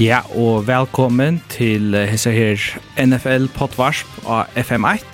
[0.00, 2.62] Ja, og velkommen til hese her
[2.96, 5.04] NFL Potvarsp av FM1.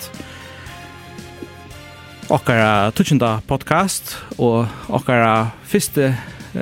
[2.31, 6.13] Okkara tutsjunda podcast, og okkara fyrste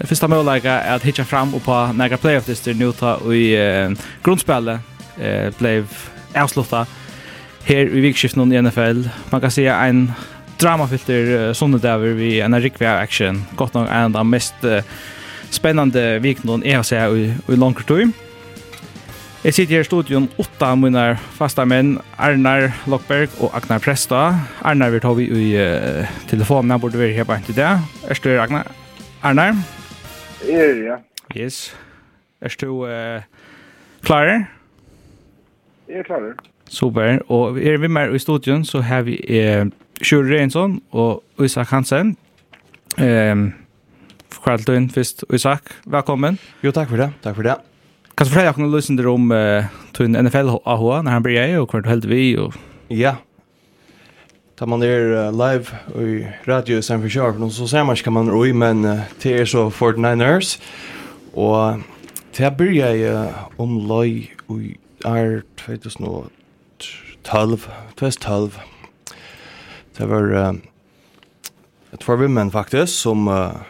[0.09, 3.93] Fyrsta målaga er at hitja fram og på nægra playoff-lister nu ta i eh,
[4.25, 4.81] grundspillet
[5.21, 5.85] eh, blev
[6.33, 6.87] avslutta
[7.69, 9.05] her i vikskiften i NFL.
[9.31, 10.11] Man kan säga en
[10.57, 13.45] dramafilter uh, sonnedaver vi en rikvia action.
[13.55, 14.81] Gott nog en av mest uh,
[15.51, 18.13] spennande vik jeg har sett i, i langt tid.
[19.45, 21.01] Jeg sitter her i studion åtta av mine
[21.37, 24.21] fasta menn, Arnar Lockberg og Agnar Presta.
[24.65, 27.67] Arnar vil ta vi i uh, telefonen, jeg burde være her på en til det.
[28.09, 28.71] Er du Agnar?
[29.21, 29.53] Arnar?
[30.49, 30.97] Ja, ja.
[31.37, 31.75] Yes.
[32.41, 33.21] Er du uh,
[34.01, 34.25] klar?
[35.89, 36.33] Jeg er klar.
[36.69, 37.19] Super.
[37.29, 39.69] Og er vi med i studion så har vi uh,
[40.01, 42.17] Kjur Reinsson og Isak Hansen.
[42.97, 43.31] Ehm...
[43.31, 43.53] Um,
[44.45, 45.23] Kvarltun først.
[45.33, 46.35] Isak, velkommen.
[46.61, 47.07] Jo, takk for det.
[47.23, 47.55] Takk for det.
[48.13, 49.65] Kan du fortelle noen løsninger om uh,
[49.97, 52.37] tun NFL-AHA når han blir jeg, og hvordan heldig vi?
[52.37, 52.53] Og...
[52.93, 53.15] Ja.
[54.59, 55.65] Da man er live
[55.97, 59.01] i radio i San Francisco, så ser man ikke hva man er i, men uh,
[59.23, 60.61] det er så 49ers.
[61.33, 61.81] Og
[62.29, 64.29] til jeg blir jeg uh, om løy
[64.61, 64.77] i
[65.09, 66.29] er 2012,
[67.97, 68.61] 2012.
[69.97, 70.53] Det var uh,
[71.97, 73.25] et forvimmend faktisk, som...
[73.25, 73.65] Uh,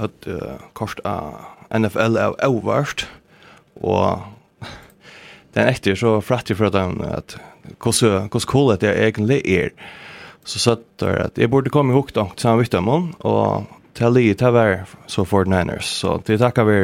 [0.00, 1.40] at uh, kort av
[1.74, 3.06] NFL er overst,
[3.76, 4.22] og
[5.54, 7.38] den etter så fratt jeg fra dem at
[7.80, 9.70] hvordan cool det egentlig er.
[10.44, 14.34] Så satt der at jeg burde komme ihåg da, sammen med dem, og til li
[14.34, 15.86] til hver så for Niners.
[15.86, 16.80] Så det takker vi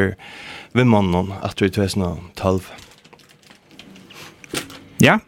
[0.73, 2.63] vimmannen at vi 2012.
[5.01, 5.19] Ja,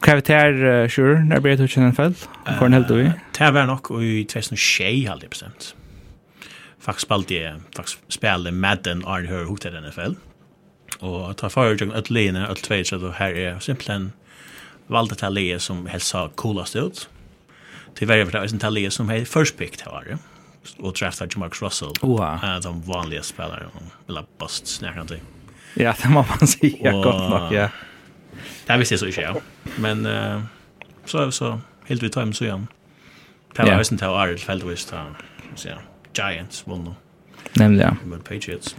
[0.00, 2.14] Hva er det uh, Sjur, når blir det ikke en NFL?
[2.56, 3.10] For en helt og vi?
[3.36, 5.74] Det er nok i 2006, halvdig bestemt
[6.80, 10.16] faktisk spalte jeg, faktisk spille Madden Arne Hør hokt i NFL.
[11.00, 14.10] Og ta fyrir tjokken öll leina, öll tvei, så her er simpelthen
[14.90, 17.06] valgte til leie som helst sa coolast ut.
[17.98, 20.18] Til verre for det var en til leie som hei first pick til året.
[20.78, 22.34] Og drafta Jamarcus Russell, Oha.
[22.36, 23.70] uh, de vanlige spelare,
[24.08, 25.22] eller bust snakkandig.
[25.76, 27.68] Ja, det må man säga och, godt nok, ja.
[28.66, 29.34] Det visste jeg så ikke, ja.
[29.78, 30.42] Men uh,
[31.04, 32.68] så, så helt vi tar med så igjen.
[33.56, 33.78] Det var yeah.
[33.78, 34.80] hösten till året, fältvis,
[35.54, 35.76] så ja.
[36.28, 36.94] Giants vann.
[37.52, 37.96] Nämligen.
[38.02, 38.08] Ja.
[38.08, 38.76] Mot Patriots.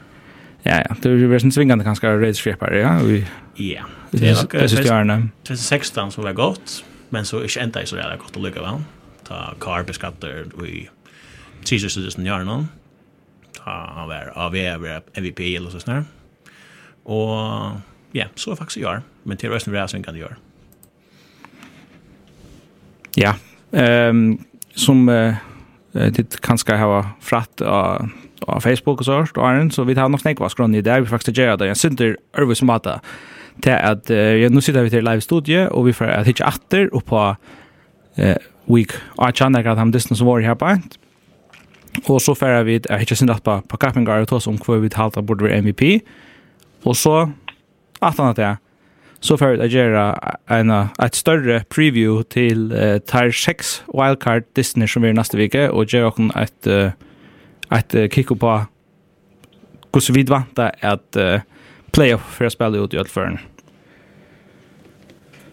[0.64, 0.96] Ja, ja.
[1.02, 3.00] Det är ju versen svingande kanske Reds Shepherd, ja.
[3.04, 3.82] Vi Ja.
[4.12, 5.28] Det är nog det stjärna.
[5.44, 8.74] 2016 som var gott, men så är inte så jävla gott att lycka väl.
[9.24, 10.90] Ta Carr beskattar vi
[11.64, 12.68] Caesar Citizen gör någon.
[13.58, 14.56] Ta han var av
[15.14, 16.06] MVP eller så snär.
[17.04, 17.30] Och
[18.12, 20.38] ja, så är faktiskt gör, men till resten är det svingande gör.
[23.16, 23.36] Ja.
[23.72, 24.38] Ehm
[24.76, 25.34] som
[25.92, 30.20] det kan ska ha fratt av Facebook och sånt och annat så vi tar nog
[30.20, 31.68] snäckvas grund i där vi faktiskt gör det.
[31.68, 33.02] Jag synter Örvis mata
[33.62, 36.94] till att jag nu sitter vi till live studie och vi får att hitta åter
[36.94, 37.36] och på
[38.16, 40.78] eh week och chanda kan ham distance var här på.
[42.08, 44.90] Och så får vi att hitta synda på på Kappingar och ta om kvar vi
[44.94, 46.02] halta borde vara MVP.
[46.84, 47.32] Och så
[48.00, 48.58] att han att det
[49.22, 50.04] så får jeg gjøre
[50.50, 55.94] en, et større preview til uh, Tar 6 Wildcard Disney som er neste vike, og
[55.94, 58.58] gjøre dere et, uh, et uh, kikko på
[59.92, 61.46] hvordan vi vant at uh,
[61.94, 63.40] playoff for å spille ut i utføren.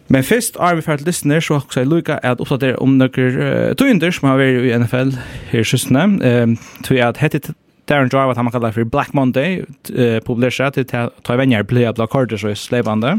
[0.09, 3.75] Men først er vi ferdig listener, så har jeg lukket at oppdatere om noen uh,
[3.77, 5.13] tøynder som har vært i NFL
[5.53, 6.07] her søsene.
[6.25, 6.57] Um,
[6.87, 7.53] tror jeg at hette
[7.89, 9.61] Darren Drive, at han kallar for Black Monday,
[9.93, 13.19] uh, populært seg til å ta venner i play-up-lakordet, så er slevende.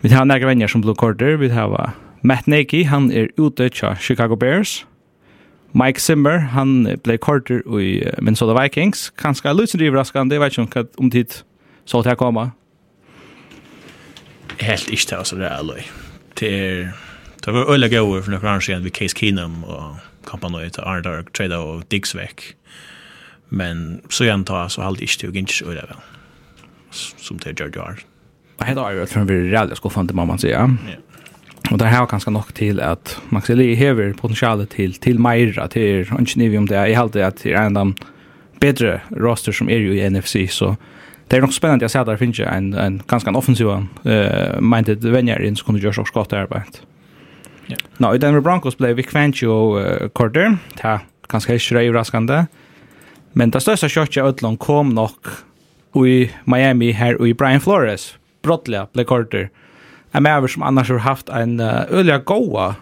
[0.00, 1.36] Vi har några vänner som Blue korter.
[1.36, 4.86] vi har Matt Nagy, han är ute tja Chicago Bears.
[5.72, 9.12] Mike Zimmer, han blev korter i Minnesota Vikings.
[9.16, 11.34] Kanske lite överraskande, jag vet inte om om tid
[11.84, 12.50] så att jag komma.
[14.58, 15.90] Helt ikke inte alltså det är alloj.
[16.34, 16.88] Det
[17.44, 19.96] Det var öliga gåvor for noen år sedan vid Case Keenum og
[20.32, 22.56] och til Arne Dark, och og Diggs vekk.
[23.48, 25.76] Men så jag antar så halde ikke til å inte så vel.
[25.76, 25.96] väl.
[26.90, 28.04] Som George gör det
[28.64, 30.76] hela är jag tror vi är rädd skuffande mamma säga.
[30.86, 30.92] Ja.
[31.70, 36.12] Och det här var ganska nog till att Maxeli hever potential till till Maira till
[36.12, 36.88] Anchnivium det.
[36.88, 37.94] i helt att det är en av
[38.60, 40.76] bättre roster som är ju i NFC så
[41.28, 45.04] det är nog spännande jag se där finns ju en en ganska offensiv eh minded
[45.04, 46.78] vänjer in som kunde göra så skott arbete.
[47.66, 47.76] Ja.
[47.96, 50.56] Nå, i Denver Broncos blev vi Quancho uh, korter.
[50.82, 52.46] Det ganska ikke överraskande.
[53.32, 55.26] Men det största av ödlån kom nok
[56.06, 59.50] i Miami her og i Brian Flores brottliga Black korter.
[60.12, 62.74] En mäver som annars har haft en öliga goa.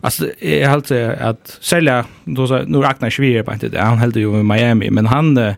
[0.00, 3.80] Alltså jag helt säger att sälja då så nu räknar Schwier på inte det.
[3.80, 5.54] Han hällde ju i Miami men han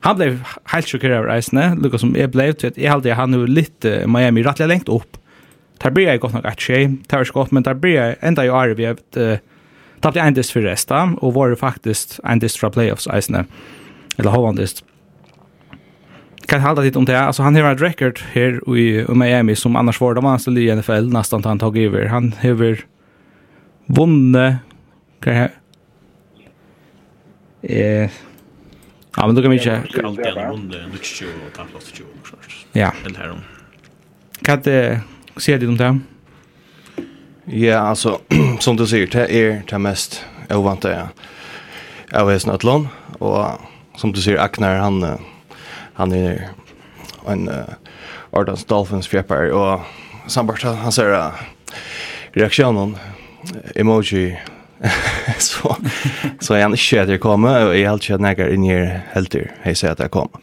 [0.00, 1.78] han blev helt chockad över isen.
[1.82, 5.16] lukas som är blev till att jag hade han nu lite Miami rättliga längt upp.
[5.78, 6.96] Där blir jag gott nog att tjej.
[7.06, 9.38] Där skott men där blir jag ända i Arvi uh,
[10.00, 13.46] tappade en dist för resten och var det faktiskt en dist från playoffs isen.
[14.16, 14.58] Eller har han
[16.46, 17.20] kan halda dit om det.
[17.20, 20.76] Alltså han har ett record här i, i Miami som annars var det vanligaste i
[20.76, 22.06] NFL nästan han tog över.
[22.06, 22.78] Han har
[23.86, 24.56] vunnit
[25.20, 25.50] kan jag
[27.62, 28.10] eh
[29.16, 29.82] Ja, men då kan vi inte...
[30.04, 32.42] Alltid en runde, en lutsch 20 och en plats 20 och sånt.
[32.72, 32.92] Ja.
[33.06, 33.40] Eller här om.
[34.42, 34.98] Kan du
[35.36, 35.98] se lite om det?
[37.44, 38.20] Ja, alltså,
[38.60, 40.90] som du säger, det är det mest ovanta
[42.10, 42.88] jag har hästen ett lån.
[43.18, 43.46] Och
[43.96, 45.18] som du säger, Aknar, han
[45.96, 46.48] han är
[47.26, 47.64] en uh,
[48.30, 49.80] Ardans Dolphins fjäppar och
[50.26, 51.32] sambart han ser uh,
[52.32, 52.96] reaktionen
[53.74, 54.40] emoji.
[55.38, 55.76] Så
[56.40, 59.52] så jag inte att det kommer och jag helt känner jag in här helt där
[59.60, 60.40] hej säger att det kommer.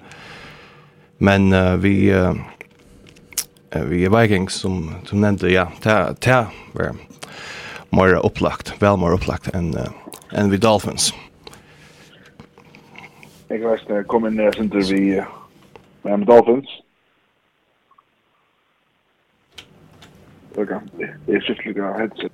[1.18, 2.34] Men uh, vi uh,
[3.70, 6.96] vi är Vikings som som nämnde ja ta ta var
[7.90, 9.88] mer upplagt väl mer upplagt än uh,
[10.32, 11.14] än vi Dolphins.
[13.48, 15.24] Jag vet kom inn ner sen vi
[16.04, 16.70] Miami Dolphins.
[20.58, 20.80] Okay.
[21.28, 22.32] Jeg synes lige, av headset.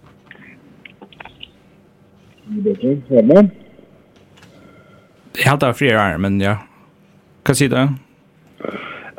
[5.37, 6.55] Jeg hadde flere her, men ja.
[7.45, 7.83] Hva sier du?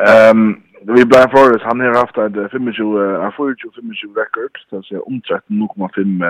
[0.09, 0.63] Um,
[0.95, 6.25] vi Brian Flores, han har haft en 25-25 record, så jeg omtrett 0,5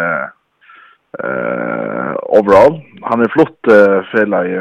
[1.24, 2.74] uh, overall.
[3.08, 4.56] Han har flott uh, fela i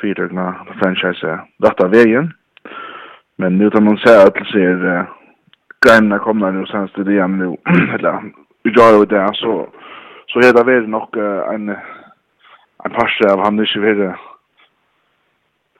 [0.00, 0.46] fyrtøkna
[0.80, 2.32] franchise rett av veien.
[3.36, 5.04] Men nu tar man säga att det ser eh,
[5.86, 7.56] grejerna kommer nu sen till det nu
[7.94, 8.22] eller
[8.64, 9.68] idag det där så
[10.26, 11.16] så är det väl nog
[11.54, 11.76] en
[12.84, 14.12] en passe av han inte vill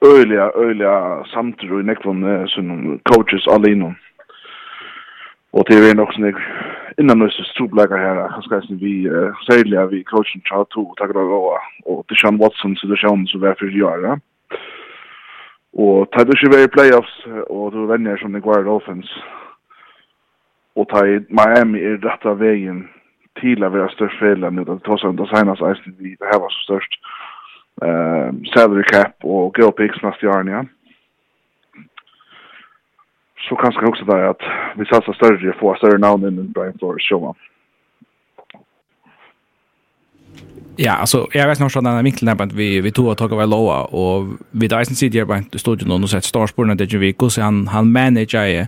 [0.01, 3.95] öliga öliga samtro i nekvon som coaches alla inom.
[5.51, 6.33] Och det är nog sån
[6.97, 11.13] innan oss strublagar här han ska sen vi uh, sälja vi coachen Charles 2 tack
[11.13, 14.19] då och Deshaun Watson så det Sean så varför gör Ja.
[15.77, 17.15] Og tar du ikke være i playoffs,
[17.49, 19.11] og du venner som det går Dolphins,
[20.75, 22.87] og tar Miami är rett av veien
[23.41, 26.53] til å være størst fjellet nå, det tar seg det seneste eisen vi her var
[26.53, 26.97] så størst,
[27.85, 30.63] eh salary cap og gå picks neste år ja.
[33.47, 34.41] Så kanskje også det at
[34.77, 37.37] vi satser større, får større navn innen Brian Flores showman.
[40.79, 43.49] Ja, alltså jag vet nog sådana där vinkeln där vi vi tog att ta av
[43.49, 46.77] Loa och vi där sen sitter på inte stod ju någon och sett starspåren att
[46.77, 48.67] det ju vi så han han manager är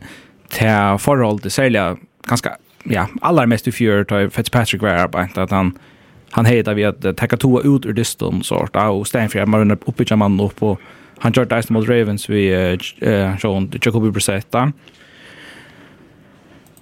[0.50, 5.52] till förhåll till sälja ganska ja, allra mest i fjör tar Fitzpatrick var på att
[5.52, 5.78] han
[6.32, 10.16] han heter vi att ta två ut ur distan sort och Stanford man uppe i
[10.16, 10.82] man upp och
[11.20, 12.52] han gjorde det mot Ravens vi
[13.02, 14.56] eh Sean Jacoby Brissett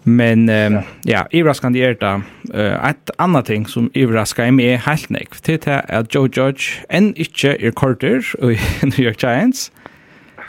[0.07, 2.21] Men eh, ja, ja överraskande är det
[2.56, 5.30] uh, ett annat ting som överraskar mig helt nek.
[5.45, 9.72] Det är att Joe Judge än inte är korter i New York Giants.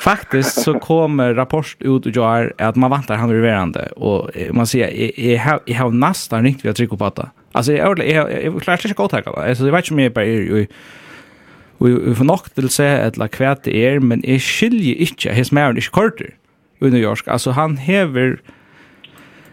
[0.00, 5.20] Faktiskt så kommer rapport ut och jag att man vantar han reverande och man säger
[5.20, 7.30] jag har jag har nästan riktigt jag trycker på det.
[7.52, 9.48] Alltså jag jag jag klarar inte att ta det.
[9.48, 10.66] Alltså jag vet inte mer på är
[11.78, 15.34] vi får nok til å se et la kvæt det er, men jeg skiljer ikke,
[15.34, 16.32] hans mæren ikke korter
[16.82, 17.26] i New York.
[17.26, 18.38] Altså han hever,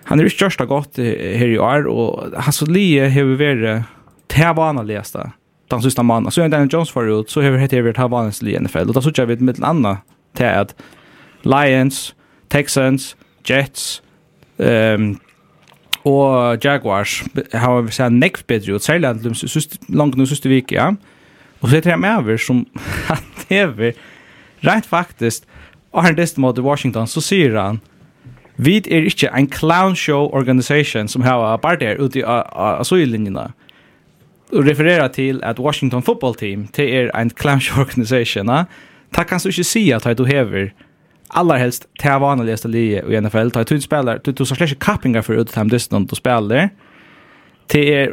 [0.05, 3.87] han er ikke størst godt her i år, og hans lie har vi vært
[4.29, 5.31] til vanligste
[5.71, 6.31] den siste mannen.
[6.31, 8.91] Så er Daniel Jones forut, så har vi hette vært til vanligste lie i NFL,
[8.91, 10.03] og da sier vi med annet
[10.37, 10.75] til at
[11.45, 12.13] Lions,
[12.53, 13.15] Texans,
[13.49, 14.03] Jets,
[14.57, 15.15] um,
[16.05, 19.33] og Jaguars har vi sett nekv bedre ut, særlig at de
[19.89, 20.91] langt nå siste vik, ja.
[21.61, 22.61] Og så er det med over som
[23.09, 23.97] han hever,
[24.65, 25.49] rent faktisk,
[25.91, 27.81] og han er det Washington, så sier han,
[28.57, 33.51] Vi er ikke en clown show organisation som har bare der ute av asyllinjerna.
[34.53, 38.47] Og refererer til at Washington football team det er en clown show organisation.
[39.15, 40.69] Da kan du ikke si at du hever
[41.33, 43.49] allar helst til jeg vanligaste i NFL.
[43.49, 46.69] Da du spiller, du, du slett ikke kappingar for ut til dem du spiller.
[47.71, 48.07] Det er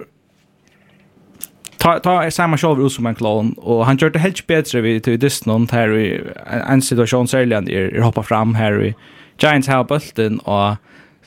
[1.78, 5.02] ta ta är samma show ut som en clown och han körde helt bättre vid
[5.02, 6.20] till Disney här i
[6.68, 8.94] en situation särskilt är hoppa fram här i
[9.38, 10.76] Giants har bulten och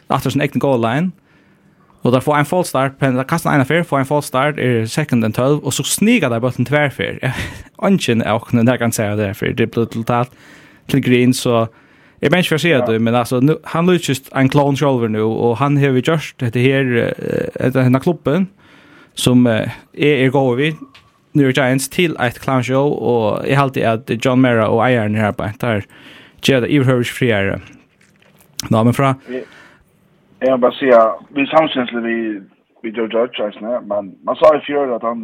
[0.10, 1.12] efter sin egen goal line.
[2.02, 4.58] Och där får en false start, men där kastar en affär, får en false start
[4.58, 7.34] är second and 12, och så snigar där bulten tverfer.
[7.78, 10.32] Anken är också, när jag kan säga det, för det blir totalt
[10.88, 11.68] till green, så
[12.20, 14.78] Jag vet ikke hva jeg sier det, men alltså, nu, han er just en clown
[14.78, 18.48] sjolver nu, och han har vi gjort det här, her, den här klubben,
[19.14, 20.76] som uh, är er går vi,
[21.34, 25.16] New York Giants til eit clown show, og jeg halte at John Mera og eieren
[25.16, 25.82] her på, der
[26.42, 27.56] gjør det iverhøvrig friere.
[27.56, 27.75] Mm
[28.72, 29.14] Nej, men fra...
[30.42, 32.16] Jeg vil bare si at vi samkänslar vi,
[32.84, 35.20] vi Joe Judge, men man sa i fjør at han,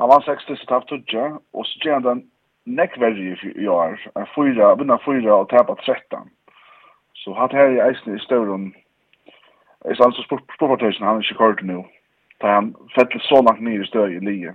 [0.00, 2.22] han var 60 så tapp tudja, og så tjänade han
[2.66, 3.98] näck värre i år,
[4.34, 6.28] fyra, vinner fyra og tappa 13.
[7.14, 8.74] Så hatt her i eisen i stövren,
[9.90, 11.84] i stans och sportpartiet han är inte kort nu,
[12.38, 14.54] där han fällde så langt ner i stöd i livet.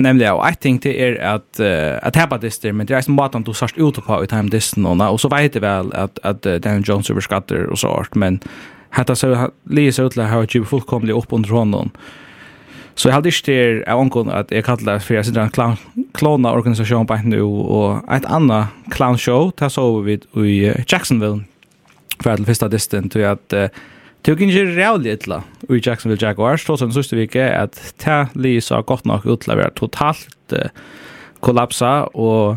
[0.00, 3.42] Nemlig, og jeg tenkte er at uh, at jeg bare men det er som maten
[3.42, 6.58] du sørst ut på i time dysten, og så vet jeg vel at, at uh,
[6.60, 8.42] Daniel Jones over skatter og så art, men
[8.96, 11.90] hetta så lige så utla har ju fullkomlig opp under honom.
[12.94, 15.76] Så jag hade inte det jag at att jag det for jag sitter en clown
[16.14, 21.44] klona organisasjon på nu og ett annat clown show tar så vi i Jacksonville
[22.22, 22.68] for för att första
[23.08, 23.68] til at uh,
[24.26, 25.36] Det var ikke rævlig ytla
[25.70, 30.52] i Jacksonville Jaguars, tross en sørste ikke at det li så godt nok ut totalt
[30.52, 30.66] uh,
[31.40, 32.56] kollapsa, og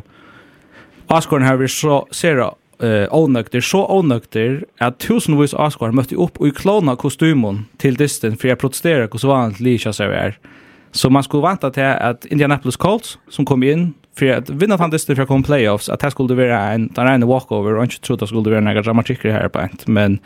[1.10, 6.58] Asgården har vil så ser uh, ånøkter, så ånøkter at tusenvis Asgården møtte opp og
[6.58, 10.40] klona kostymen til distan for jeg protesterer hvordan vanlig li ikke ser vi er.
[10.92, 14.90] Så man skulle vanta til at Indianapolis Colts, som kom inn, för att vinna han
[14.90, 18.28] det för kom playoffs att det skulle vara en en walkover och ikke trodde det
[18.28, 20.20] skulle være en dramatikker här på en, men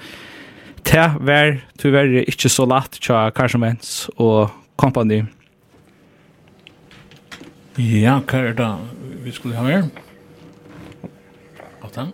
[0.83, 5.25] Det var tyvärr inte så lätt tja Carson Wentz och company.
[7.75, 8.77] Ja, hva er det
[9.23, 9.83] vi skulle ha her?
[11.81, 12.07] Åtta.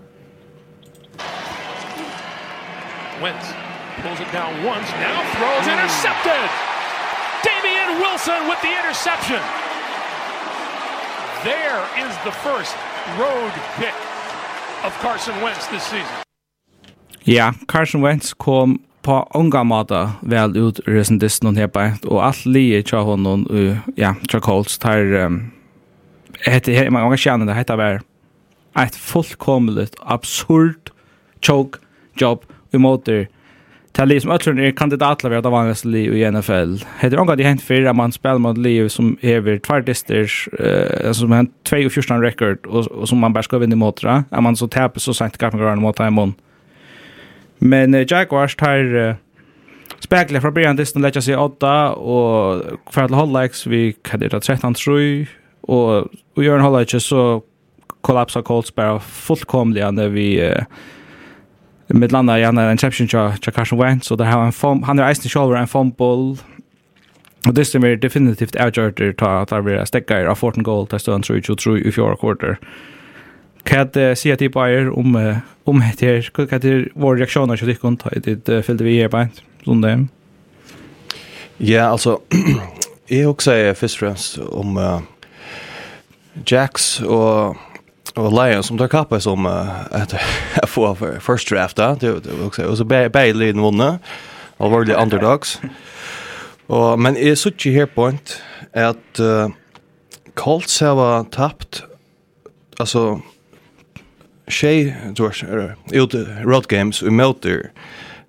[3.21, 3.53] Wentz
[4.01, 6.47] pulls it down once, now throws intercepted.
[7.43, 9.41] Damian Wilson with the interception.
[11.43, 12.75] There is the first
[13.19, 13.95] road pick
[14.85, 16.28] of Carson Wentz this season.
[17.25, 22.83] Ja, Carson Wentz kom på unga mata vel ut resendisten hon hepa og allt lige
[22.83, 25.51] tja honom uh, ja, tja Colts tar um,
[26.45, 28.01] hette, man kan kjenne det hette var
[28.79, 30.91] ett fullkomligt absurd
[31.41, 31.79] choke
[32.19, 33.27] jobb emot måter,
[33.91, 36.75] Det är liksom ötlun er kandidatla vi att vanligast li i NFL.
[37.01, 41.31] Det är det hent fyrir at man spelar mot li som över tvärdister, uh, som
[41.31, 44.23] har en 2-14 rekord och, og som man bare ska vinna i det.
[44.31, 46.09] Är man så täpig så sent kan göra mot det här
[47.59, 49.15] Men uh, Jaguars tar uh,
[49.99, 54.33] spekler fra Brian Disney lägger seg åtta og for at holde ex vi kan det
[54.33, 55.27] 13-3,
[55.63, 57.41] og vi gjør en holde ikke, så
[58.01, 60.63] kollapsa Colts bare fullkomlig när vi uh,
[61.87, 64.11] med landa i en interception til Carson Wentz.
[64.11, 66.37] Og där har han fom, han er eisen shoulder and fumble
[67.47, 71.87] og Disney er definitivt outjorter ta ta vi stekker av 14 goal til stund 3-2-3
[71.87, 72.57] i fjärde quarter.
[73.69, 75.15] Kan jag att till er om
[75.63, 78.09] om det här, vad det vår reaktioner så det kunde ta
[78.45, 79.27] det fällde vi här på
[79.63, 80.07] sån där.
[81.57, 82.19] Ja, alltså
[83.07, 84.99] jag också är först främst om uh,
[86.45, 87.57] Jacks och
[88.15, 90.13] och Lions som tar kappa som uh, att
[90.69, 91.97] får för first draft där.
[91.99, 93.99] Det var också och så Bailey den vunna.
[94.85, 95.61] det underdogs.
[96.67, 98.41] Och men är så tjej här point
[98.73, 99.47] att uh,
[100.33, 101.83] Colts har tappt
[102.77, 103.21] alltså
[104.49, 104.95] tjej
[105.91, 106.13] ut
[106.43, 107.71] road games och möter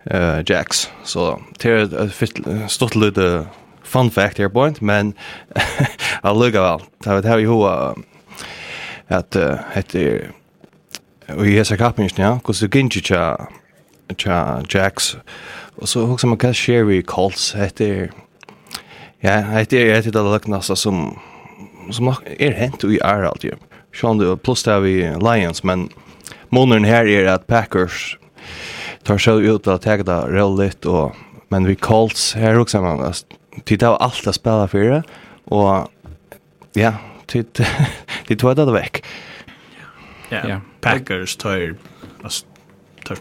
[0.04, 0.90] eh Jacks.
[1.04, 3.46] Så det är ett stort lite
[3.82, 5.14] fun fact här point men
[6.22, 6.80] jag luggar väl.
[7.04, 7.94] Jag vet hur ju
[9.08, 9.36] at
[9.72, 10.30] heter
[11.26, 13.48] vi i hesa kappen ja, kus du ginge cha
[14.16, 15.16] cha Jacks.
[15.76, 18.10] Och så hur som kan Sherry calls heter
[19.20, 21.18] Ja, heter heter det luknasa som
[21.90, 23.54] som er hent i är alltid.
[23.94, 25.88] Sean plus där vi Lions men
[26.48, 28.18] månaden här är att Packers
[29.02, 31.16] tar sig ut att ta det roligt och
[31.48, 33.14] men vi Colts här också man
[33.64, 35.02] titta på allt att spela för det
[35.44, 35.90] och
[36.72, 36.94] ja
[37.26, 37.60] titt
[38.26, 39.04] det tog det veck.
[40.28, 40.60] Ja.
[40.80, 41.74] Packers tar
[42.22, 42.46] alltså
[43.04, 43.18] tar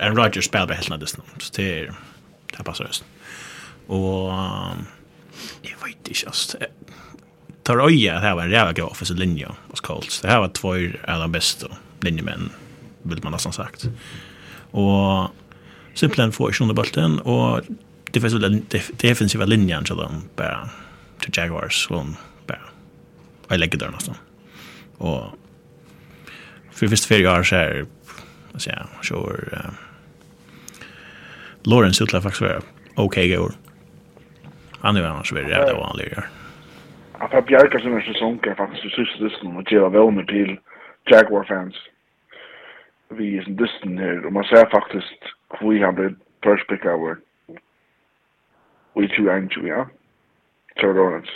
[0.00, 1.94] Aaron Rodgers spelar helt nästan så det är
[2.58, 3.04] det passar just.
[3.86, 4.30] Och
[5.62, 6.54] jag vet inte just
[7.70, 10.20] tar öja det här var en jävla god offensiv linje hos Colts.
[10.20, 10.74] Det här var två
[11.08, 11.66] av de bästa
[12.00, 12.50] linjemenn,
[13.02, 13.88] vil man nesten sagt.
[14.72, 15.30] Og
[15.94, 17.60] simpelthen får inte bollen och
[18.96, 20.68] defensiva linjen til dem, bare
[21.20, 22.70] til Jaguars och de bara
[23.48, 24.14] jag lägger där nästan.
[24.98, 25.24] Och
[26.70, 27.86] för visst för år så här
[28.52, 29.70] vad säger jag, sure, uh,
[31.62, 32.60] Lawrence utlar faktisk være
[32.96, 33.38] ok-gård.
[33.38, 33.52] går.
[34.80, 36.20] Han jo annars veldig rævlig vanlig å gjøre.
[36.20, 36.39] gör
[37.20, 40.58] att ha bjärka sina säsonger faktiskt i sista disken och gela välmer till
[41.10, 41.74] Jaguar-fans.
[43.08, 45.20] Vi är sin disken här och man ser faktiskt
[45.60, 47.16] hur han blev first pick hour
[48.92, 49.86] och i 21, ja.
[50.80, 51.30] Trevor Lawrence.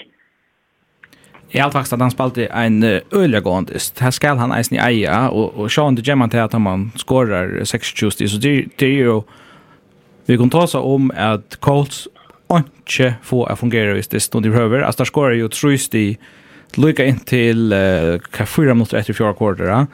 [1.54, 2.82] Jeg har faktisk at han spalte en
[3.14, 4.00] øyelig gåndist.
[4.00, 8.30] Her skal han eisen i eia, og, og sjående gjemmer til at han skårer 26
[8.30, 9.22] så det, är ju
[10.26, 12.08] Vi kan ta oss om att Colts
[12.52, 14.84] ikke få å fungere hvis det stod i prøver.
[14.84, 16.06] Altså, der skårer jo trøst i
[16.80, 19.84] lykka inn til uh, hva fyra minutter etter fjorda kvartera.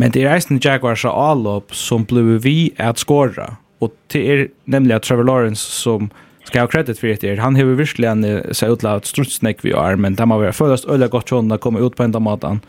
[0.00, 3.56] Men det er eisen Jaguars av Alop som ble vi at skåra.
[3.84, 6.10] Og det er nemlig at Trevor Lawrence som
[6.46, 7.40] ska ha credit för det.
[7.40, 11.08] Han har ju en så utla strutsnäck vi er, men det man være følast øyla
[11.08, 12.62] gott sånn å komme ut på enda måten.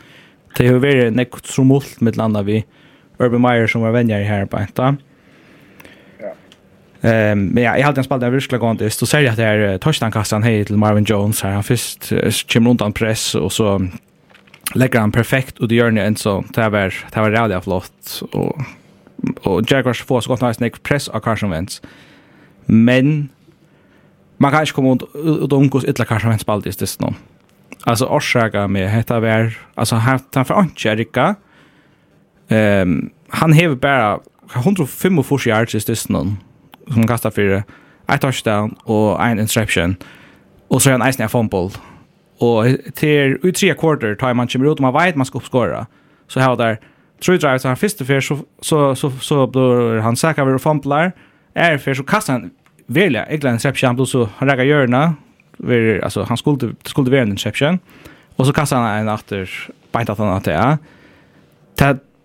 [0.58, 2.64] Det har vært nekk tromult med landa vi
[3.18, 4.88] Urban Meyer som var venner här på enda.
[4.88, 5.11] Mm
[7.04, 8.90] Ehm um, men ja, jag hade en spelare virkelig gående.
[8.90, 11.42] Så ser jag att det är touchdown-kassan hej till Marvin Jones.
[11.42, 11.50] Här.
[11.50, 13.88] Han först kommer undan press och så
[14.74, 18.22] lägger han perfekt och det gör ni en så det var det var rejält flott
[18.32, 18.60] och
[19.42, 21.82] och Jaguars får så gott nice neck press av Carson Wentz.
[22.66, 23.28] Men
[24.36, 27.14] man kan inte komma ut och umgås ytla Carson Wentz på allt i stedet
[27.84, 31.34] Alltså orsaka med hetta var alltså han för inte Erika.
[32.48, 34.20] Ehm um, han hever bara
[34.54, 36.08] 155 yards i stedet
[36.88, 37.62] som kastar för
[38.08, 39.96] ett touchdown och en interception.
[40.68, 41.70] Och så är en isen fumble.
[42.38, 45.86] Och till ut tre quarter tar man kommer ut och man vet man ska uppskora.
[46.28, 46.78] Så här där
[47.24, 51.12] True drive så han första för så så så så blir han säker över fumblar.
[51.54, 52.50] Är för så kastar han
[52.86, 55.14] välja egentligen interception då så han lägger hjörna.
[56.02, 57.78] Alltså han skulle skulle vara en interception.
[58.36, 59.50] Och så kastar han en åter
[59.92, 60.78] bänt att han att det är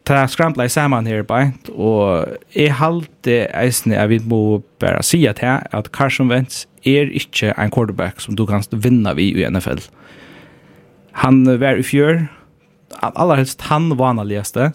[0.08, 5.42] ta skrampla saman her beint, og jeg halte eisne at vi må bare si at
[5.44, 9.84] her, at Carson Wentz er ikke ein quarterback som du kan vinna vi i NFL.
[11.24, 12.28] Han var i fjør,
[13.04, 14.72] allerhelst han vanligaste,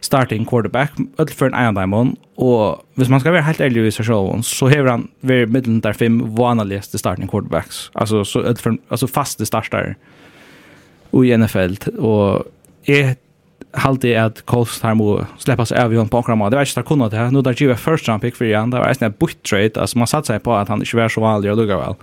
[0.00, 3.90] starting quarterback, öll för en Iron Diamond, og hvis man skal være helt ærlig i
[3.90, 8.78] seg selv, så hever han vært middelen der fem vanligaste starting quarterbacks, altså, så, öll
[8.90, 9.96] altså faste starter
[11.16, 12.46] i NFL, og
[12.86, 13.16] jeg
[13.76, 16.38] halde at Colts har må släppas av Jon på Akram.
[16.38, 17.30] Det var inte kunna det.
[17.30, 18.70] Nu där giver first round pick för igen.
[18.70, 19.80] Det var nästan butt trade.
[19.80, 21.94] Alltså man satsar på att han inte var så vanlig och luggar väl.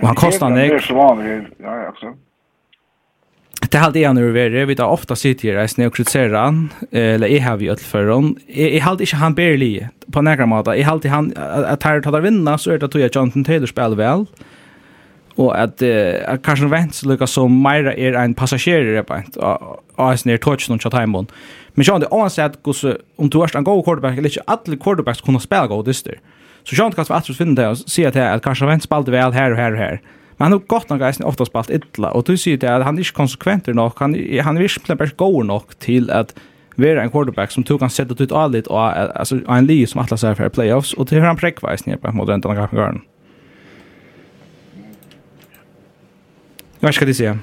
[0.00, 0.70] Och han kostar nek.
[0.70, 1.46] Det är så vanlig.
[1.62, 2.06] Ja, också.
[3.70, 4.64] Det halde jag nu över.
[4.64, 6.68] Vi tar ofta sitt här nästan och kritiserar han.
[6.90, 8.36] Eller jag har ju allt för hon.
[8.46, 10.76] Jag halde inte han barely på några måta.
[10.76, 14.14] Jag halde han att här tar vinna så är det att Jonathan Taylor spelar väl.
[14.14, 14.26] Mm
[15.38, 20.32] og at uh, Carson Wentz lukka som meira er ein passasjerer på en av sin
[20.32, 21.28] er touch noen chatimon
[21.74, 25.22] men sjón det oansett gus om du erst en god quarterback eller ikke alle quarterbacks
[25.24, 26.18] kunne spela god dyster
[26.64, 29.52] så sjón kan vi finne det og si at, at Carson Wentz spalte vel her
[29.52, 30.00] og her og her
[30.38, 32.96] men han har gått noen geisen ofte spalt ytla og du sier det at han
[32.96, 36.34] er ikke konsekventer nok han, han er virkelig bare god nok til at
[36.80, 40.24] vera en quarterback som tog han sett ut av litt av en li som atlas
[40.24, 43.04] er for playoffs og til han prekveisen på en måte enn denne garden
[46.80, 47.38] Vad ska det säga?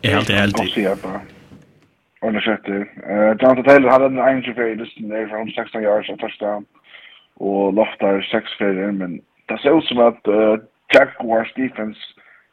[0.00, 0.58] Jag helt helt.
[0.58, 1.20] Jag ser bara.
[2.20, 2.86] Och det sjätte.
[3.08, 6.64] Eh Jonathan Taylor hade en angel för listen där från 16 yards och touchdown.
[7.34, 10.56] Och loftar 6 för men det ser ut som att uh,
[10.94, 12.00] Jaguars defense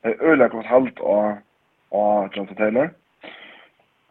[0.02, 1.38] är öliga gott halt av
[1.89, 2.89] av Jonathan Taylor.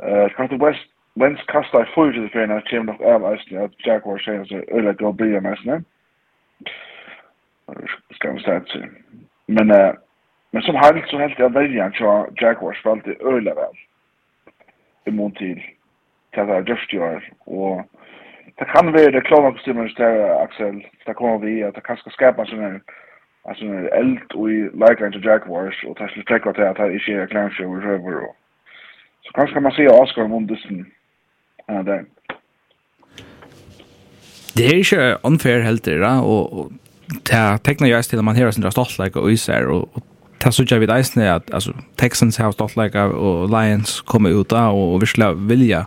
[0.03, 4.25] Eh Scott West Wentz kastar fullt i det fina team nog av oss när Jaguars
[4.25, 5.83] säger så öliga gott blir mest nu.
[8.15, 8.79] Ska vi starta.
[9.47, 9.93] Men eh
[10.51, 13.77] Men som helt så helt jag väljer til Jaguars för alltid öle väl.
[15.07, 15.63] I mån till
[16.35, 17.83] tävla dörstjör och
[18.59, 20.87] det kan vara det klara kostymer där Axel.
[21.07, 22.81] Där kommer vi at det kanske skapa sån här
[23.45, 26.91] alltså en eld och i likar till Wars och tar sig träcka till att här
[26.91, 28.37] inte är kanske över och
[29.23, 30.87] så kanske man ser Oscar Mundelsen
[31.67, 32.05] ja där
[34.57, 36.73] Det er ikke unfair helt det, og
[37.09, 40.03] det tekner jeg til at man hører sin stolt, like, og iser, og, og
[40.39, 44.51] Det så gjør vi eisene at altså, Texans har stått leika og Lions kommer ut
[44.53, 45.85] da og virkelig vilja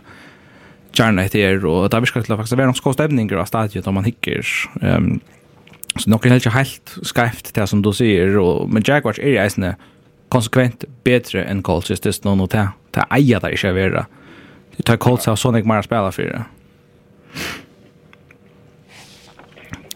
[0.92, 3.88] gjerne etter og det er virkelig til å faktisk være noen skå stemninger av stadiet
[3.88, 4.44] om man hikker
[4.84, 5.14] um,
[5.96, 9.40] så nok er helt ikke helt skreft til som du sier og, men Jaguars er
[9.40, 9.74] eisene
[10.32, 14.04] konsekvent betre enn Colts just det noen og det det eier det ikke å være
[14.76, 16.44] det tar Colts av sånn jeg mer spiller for det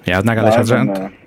[0.06, 1.25] Ja, det er ikke rent.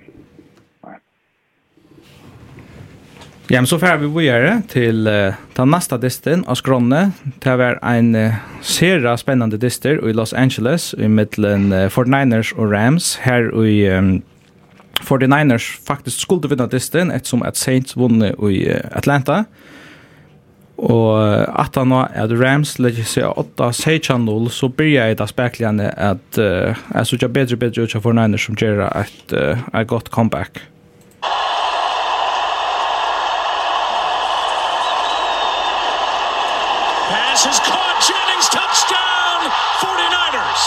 [3.51, 7.11] Ja, men så får vi vidare till uh, den nästa disten av Skronne.
[7.39, 12.71] Det var en uh, sera spännande dister i Los Angeles i mittlen uh, 49ers och
[12.71, 13.17] Rams.
[13.17, 14.21] Här i um,
[15.01, 19.45] 49ers faktiskt skulle vinna disten eftersom att Saints vunne i uh, Atlanta.
[20.75, 25.79] Och att han var att Rams lägger sig 8 16 0 så börjar det spekligen
[25.79, 30.09] att uh, alltså jag bättre bättre ut för 49ers som gör ett, uh, ett gott
[30.09, 30.51] comeback.
[30.57, 30.78] Mm.
[37.29, 37.89] Pass is caught.
[38.09, 39.41] Jennings touchdown
[39.81, 40.61] 49ers.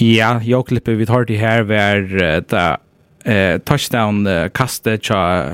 [0.00, 2.78] Ja, jag klipper vi tar till här var eh, da
[3.24, 5.44] eh touchdown uh, kastet cha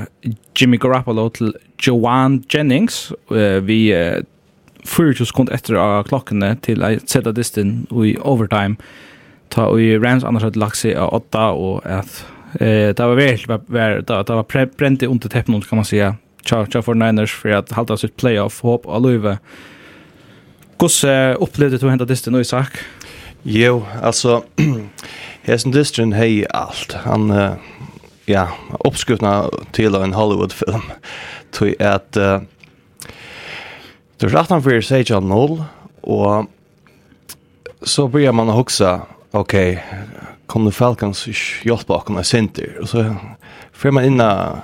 [0.54, 3.94] Jimmy Garoppolo til Joan Jennings uh, vi
[4.84, 8.76] 40 sekund etter av klokkene til å sette distin i overtime
[9.54, 12.24] ta og i Rams annars hadde lagt seg av 8 og at
[12.60, 16.64] eh, det var veldig det, det var brent i under teppen kan man säga tja,
[16.66, 19.38] tja for Niners for at halda sitt playoff håp og løyve
[20.74, 22.80] Hvordan opplevde du hentet distin i sak?
[23.44, 24.42] Jo, altså
[25.46, 26.96] Hesen Distrin hei allt.
[27.04, 27.56] Han, uh,
[28.26, 28.48] ja,
[28.84, 30.82] uppskrutna till en Hollywood-film.
[31.52, 32.40] Tog at uh,
[34.24, 35.64] Då rattan för sig jag noll
[36.00, 36.46] och
[37.82, 39.98] så börjar man att huxa okej okay,
[40.46, 41.28] kommer Falcons
[41.64, 43.14] hjälpa bakom en center och så
[43.72, 44.58] får man inna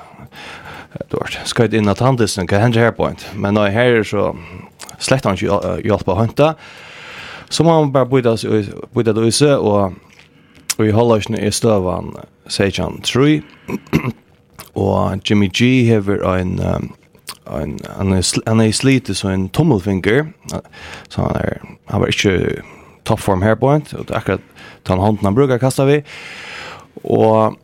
[1.09, 3.27] dort ska det inna tandisen kan hända här point?
[3.35, 4.37] Men när här är så
[4.99, 5.37] släkt han
[5.85, 6.55] hjälpa hanta
[7.49, 8.37] så man bara borde
[8.92, 9.92] borde då så och
[10.77, 13.42] och i hållas är stövan Sejan 3
[14.73, 16.92] och Jimmy G har en um,
[17.51, 17.79] han
[18.47, 20.33] han är slite så en tummelfinger
[21.09, 22.63] så han er han var ikke
[23.05, 24.41] top form här på ett och akkurat
[24.83, 26.05] ta han hånden han brukar kasta vi
[27.03, 27.55] och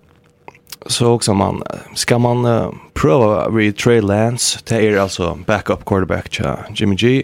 [0.86, 1.62] så också man
[1.94, 4.58] ska man uh, prova vi Trey Lance?
[4.64, 7.22] Det är alltså backup quarterback tja, Jimmy G.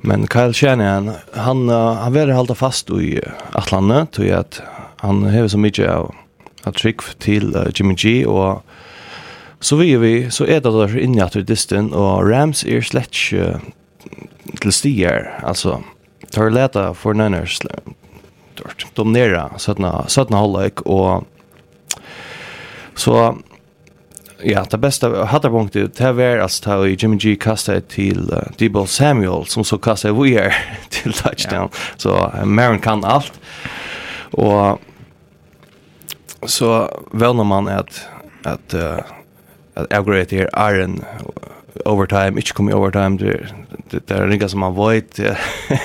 [0.00, 3.20] Men Kyle Shanahan han uh, han vill hålla fast i
[3.52, 4.60] Atlanta tror jag att
[4.96, 6.14] han har så mycket av
[6.62, 8.26] att trick till uh, Jimmy G.
[8.26, 8.62] Och
[9.60, 13.12] Så vi vi så är det där inne att distan och Rams är slett
[14.60, 15.82] till stier alltså
[16.30, 17.60] tar leta för Niners
[18.54, 21.24] dort dominera sådana sådana hållag och
[22.94, 23.38] så
[24.42, 29.46] ja, det bästa punktet, det var alltså att Jimmy G kastade till uh, Debo Samuel
[29.46, 30.54] som så kastade Weir
[30.88, 31.68] till touchdown.
[31.96, 33.32] Så uh, Maron kan allt.
[34.30, 34.80] Och
[36.46, 38.08] så vänner man att
[38.42, 38.98] att uh,
[39.78, 41.04] att jag till Iron
[41.84, 43.40] overtime, inte kommer overtime det
[43.90, 45.14] det är ringa som man vet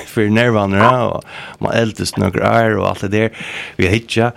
[0.08, 0.74] för nervan
[1.08, 1.24] och
[1.60, 3.32] man eldest några är och allt det där
[3.76, 4.32] vi hitcha.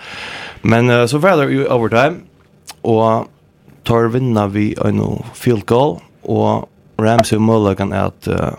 [0.63, 2.17] Men uh, så var det ju overtime
[2.81, 3.29] och
[3.83, 8.51] tar vinna vi en field goal och Rams och Muller kan att uh,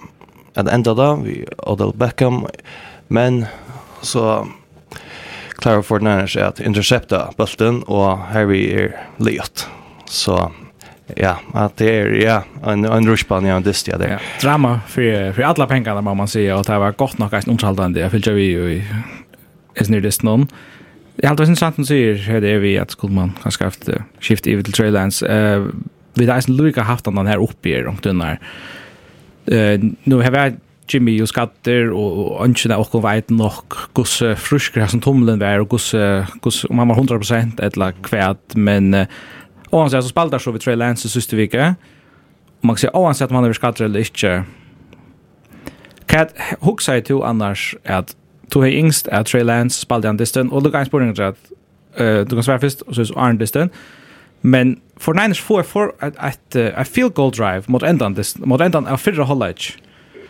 [0.53, 2.45] att ända då vi Odell Beckham
[3.07, 3.45] men
[4.01, 4.47] så
[5.57, 9.69] klarar Fortnite att intercepta bulten och Harry vi är Leot.
[10.05, 10.51] Så
[11.15, 14.09] Ja, att det är ja, en en rushban ja, det är det.
[14.09, 14.19] Ja.
[14.41, 17.99] Drama för för alla pengarna må man säga och det var gott nog ganska omtalande.
[17.99, 18.83] Jag fyllde vi ju
[19.75, 20.47] är nu det någon.
[21.15, 23.89] Jag hade sen chansen hur det är vi att skulle man kanske haft
[24.19, 25.23] skift i till Traillands.
[25.23, 25.65] Eh
[26.13, 28.39] vi där sen Luca haft den här uppe i runt den där.
[29.45, 30.55] Eh nu har vi
[30.89, 33.51] Jimmy och skatter och anchen och och vet nog
[33.95, 35.93] kus fruskra som tumlen var och hur
[36.41, 37.19] hur om man var 100
[37.59, 39.05] eller kvärt men
[39.69, 41.75] Och han säger så spaltar så vi Trey Lance i sista vecka.
[42.59, 44.43] Och man kan säga, oavsett om han är skatter eller inte.
[46.05, 48.15] Kat hooks jag till annars att
[48.49, 51.19] to har yngst at Trey Lance spaltar han distan och lukar en spårning att
[51.99, 53.69] uh, du kan svara först och så är Arne distan.
[54.41, 58.49] Men for Niners får for ett uh, field goal drive mot ändan distan.
[58.49, 59.57] mot ändan av förra hållet.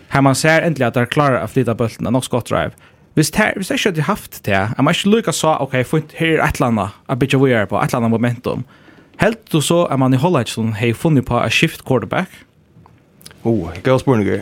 [0.08, 2.71] Här man ser äntligen att de klarar att flytta bulten, något skott drive.
[3.13, 6.02] Hvis det hvis jeg ikke hadde haft det, jeg må ikke lykke så, ok, for
[6.13, 8.58] her er et eller annet, jeg blir ikke på, et eller annet momentum.
[8.58, 8.87] Mm
[9.21, 12.30] Helt du så at man i Hollajdson har funnet på a shift quarterback?
[13.43, 14.41] Oh, gav spørninger.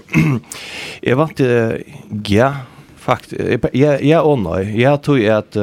[1.03, 1.83] jeg vant til,
[2.29, 2.53] ja,
[2.97, 4.63] faktisk, ja, ja og nei.
[4.81, 5.59] Jeg tror at...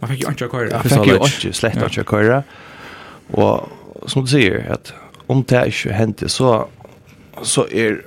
[0.00, 0.68] Man fikk jo ikke køyre.
[0.70, 2.42] Jeg fikk jo ikke slett ikke køyre.
[3.32, 3.72] Og
[4.06, 4.92] som du sier, at
[5.28, 6.66] om det ikke hendte, så,
[7.42, 8.02] så er,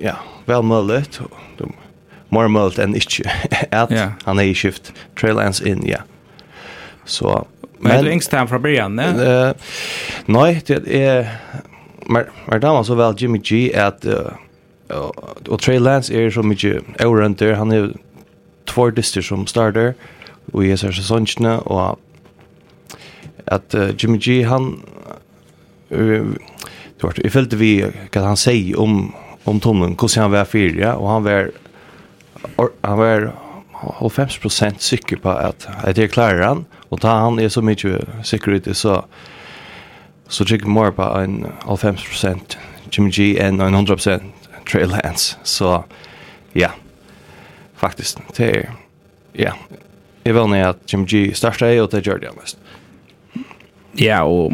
[0.00, 0.16] ja,
[0.48, 1.02] vel mulig,
[2.32, 3.28] mer mulig enn ikke,
[3.82, 3.92] at
[4.24, 6.02] han er i skift, trail ends in, ja.
[7.08, 7.42] Så,
[7.78, 9.08] Men, men du yngst han fra början, ne?
[9.14, 9.52] Uh,
[10.26, 11.28] nei, det er...
[12.08, 14.06] Mer, mer damer så väl Jimmy G at...
[14.06, 14.32] uh,
[15.48, 17.40] og Trey Lance er så mykje överrunt.
[17.40, 17.90] Han er
[18.66, 19.94] två dyster som starter
[20.52, 21.98] och är så säsongsna og
[23.46, 24.82] at uh, Jimmy G han
[25.90, 26.34] uh,
[27.02, 29.14] vart jeg følte vi hva han sier om
[29.48, 30.92] om tonen hvordan han var fyrir, ja?
[30.92, 31.50] og han var
[32.56, 33.32] Or, han var
[33.98, 36.66] 50% sikker på at at det klarer han.
[36.90, 39.02] Og ta han er så mycket security så
[40.28, 42.58] så check mer på en 5%
[42.92, 44.22] Jimmy G and 100%
[44.72, 45.38] Trey Lance.
[45.42, 45.84] Så
[46.52, 46.68] ja.
[47.74, 48.70] Faktiskt det är
[49.32, 49.52] ja.
[50.22, 52.58] Jag vill när att Jimmy G startade och det gjorde det mest.
[53.92, 54.52] Ja, och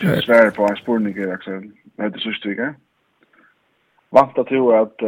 [0.00, 1.70] Jag svär på en spurning i Axel.
[1.96, 2.74] Det är sista veckan.
[4.10, 5.02] Vant att tro att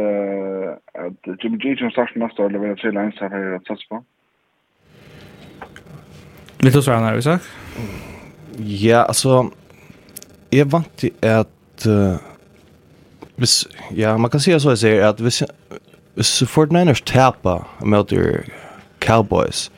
[1.05, 4.03] att Jimmy G som startar nästa år levererar till Lance här att satsa på.
[6.61, 7.45] Vill du svara när vi sagt?
[8.57, 9.51] Ja, alltså
[10.49, 12.15] jag vant till att uh,
[13.35, 15.43] hvis, ja, man kan säga så jag säger att hvis,
[16.15, 18.13] hvis 49ers tapper mot
[18.99, 19.71] Cowboys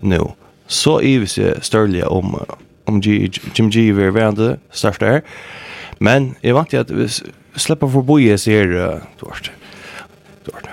[0.00, 0.20] nu,
[0.66, 2.44] så är vi så störliga om,
[2.84, 5.22] om G, Jim G är värande det største
[5.98, 7.22] men jag vant till att hvis
[7.56, 9.36] slipper forbi jeg sier, uh, du har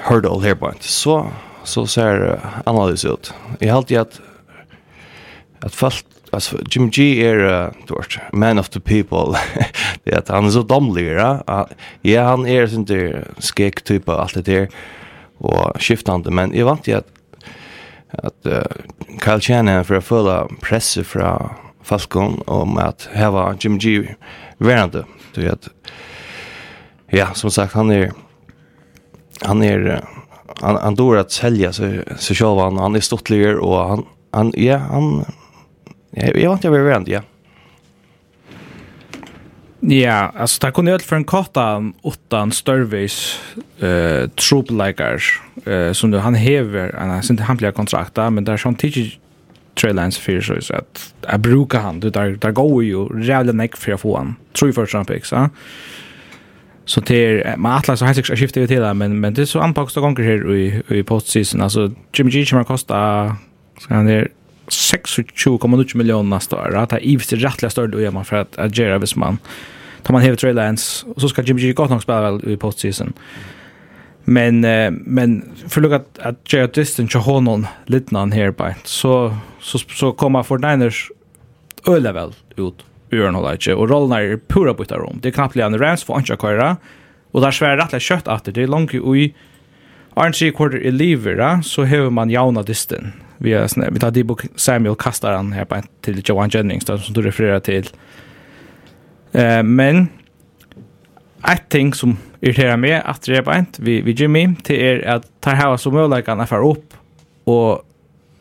[0.07, 1.27] hurdle här på så
[1.63, 3.33] så ser uh, analys ut.
[3.59, 4.21] Jag har alltid att
[5.59, 9.39] att fast alltså Jim G är uh, dort man of the people.
[10.03, 11.67] Det att han är så domlig ja.
[12.01, 14.69] Ja han är sån där skek typ av allt det där
[15.37, 17.07] och skiftande men jag vant ju att
[18.11, 18.61] att uh,
[19.23, 21.49] Kyle Chan för att fulla press från
[21.83, 24.15] Falcon om att häva Jim G
[24.57, 25.69] värande så att
[27.07, 28.11] ja som sagt han är
[29.41, 30.03] han är
[30.61, 34.53] han, han dår att sälja så, så själv han, han är stottligare och han, han,
[34.55, 35.25] ja, han
[36.11, 37.21] Jag, jag vet inte jag vill ja.
[39.81, 43.39] Ja, alltså det kunde ju för en karta åttan störvis
[43.79, 45.23] eh trooplikar
[45.65, 49.13] eh som han häver han har inte blir kontrakta men där som tidigt
[49.81, 53.77] trailers för så så att jag brukar han det där där går ju jävla neck
[53.77, 54.35] för att få han.
[54.53, 55.49] Tror för Trump så.
[56.85, 59.59] Så till man Atlas så har sig skiftat till det men men det är så
[59.59, 61.61] anpassat gånger här i i postseason.
[61.61, 62.95] Alltså Jimmy G kommer kosta
[63.79, 64.27] så han där
[64.69, 66.75] 26,8 miljoner nästa år.
[66.75, 69.37] Att det är givetvis rättliga större då gör man för att agera hvis man
[70.03, 72.57] tar man hever Trey Lance och så ska Jimmy G gott nog spela väl i
[72.57, 73.13] postseason.
[74.23, 78.73] Men eh, men för att att, att Jared Distin till honom lite någon här på
[78.83, 81.11] så så så kommer för Niners
[81.87, 85.19] öle väl ut ur något där och rollen är pura på rum.
[85.21, 86.77] Det är knappt Leon Rams för Ancha Kaira
[87.31, 89.33] och där svär rättliga kött att det är långt i
[90.13, 94.95] Arnsi quarter i livera så hever man jauna distin Vi, har, vi tar Debo Samuel
[94.95, 97.89] kastar han här på en, till Joan Jennings då, som du refererar till.
[99.31, 100.07] Eh, men
[101.47, 105.07] ett ting som irriterar mig att det är på ett vi vi Jimmy till är
[105.07, 106.93] att ta här som möjligt kan föra upp
[107.43, 107.85] och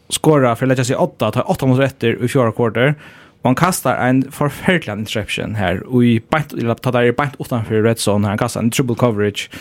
[0.08, 2.94] skora för att lägga sig åtta, ta åtta mot rätter i fjärde kvarter.
[3.42, 7.82] Och han kastar en förfärlig interception här och i bant, ta där i bant utanför
[7.82, 8.28] red zone.
[8.28, 9.50] Han kastar en triple coverage.
[9.50, 9.58] Eh,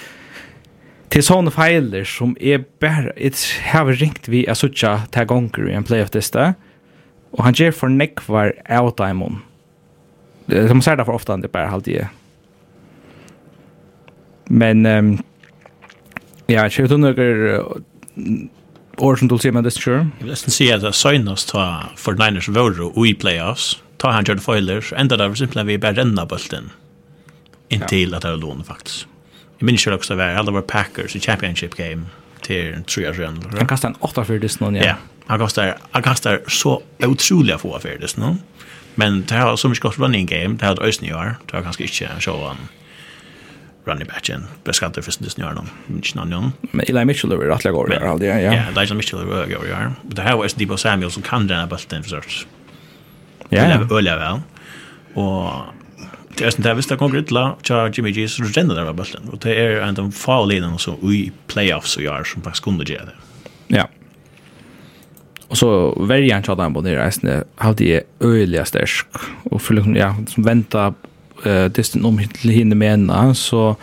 [1.09, 3.33] Til sånne feiler som er bare, jeg
[3.71, 6.55] har ringt vi är såcha til gonger i en playoff liste,
[7.31, 9.35] og han ger för neck var out diamond
[10.47, 12.07] det som säger därför ofta det bara halt det
[14.45, 15.23] men um,
[16.47, 18.49] ja jeg tror noen
[18.97, 22.13] år som du sier med det sure jag vill nästan se att Soinos ta for
[22.13, 23.83] Niners vore i playoffs.
[23.97, 26.71] Ta han gjorde fejler ända där simpelt vi bare renna bulten
[27.69, 29.07] inntil at det er lån faktisk.
[29.59, 32.05] Jeg minns ju också det var, alle var Packers i championship game
[32.41, 33.43] till tre år sedan.
[33.57, 34.83] Han kastar en 8 för det nå, ja.
[34.83, 34.95] Ja,
[35.27, 38.35] han kastar, han kastar så otroliga få för det nå.
[38.95, 41.55] Men det har så mycket gott running game, det har det ösning i år, det
[41.55, 42.57] har kanskje ikke så han
[43.87, 44.43] running back in.
[44.65, 46.53] Beskattet først det snør någon, ikke någon noen.
[46.71, 48.39] Men Eli Mitchell är rättliga går där, aldrig, ja.
[48.39, 49.91] Ja, Elijah Mitchell är rettelig går där.
[50.03, 52.47] Det här var Debo Samuel som kan den här bulten for sørst.
[53.49, 53.97] Ja, ja.
[53.97, 54.41] Öliga väl.
[55.13, 55.51] Och
[56.37, 59.29] Det är sånt där visst det kommer la tja Jimmy G så ränner där bollen
[59.31, 63.05] och det är en av fallinen så i playoffs så gör som faktiskt kunde göra
[63.05, 63.15] det.
[63.67, 63.89] Ja.
[65.47, 68.89] Och så väljer han chatta på det resten hade är öliga stark
[69.43, 70.93] och för ja som vänta
[71.45, 73.75] eh distant om hinner med ena så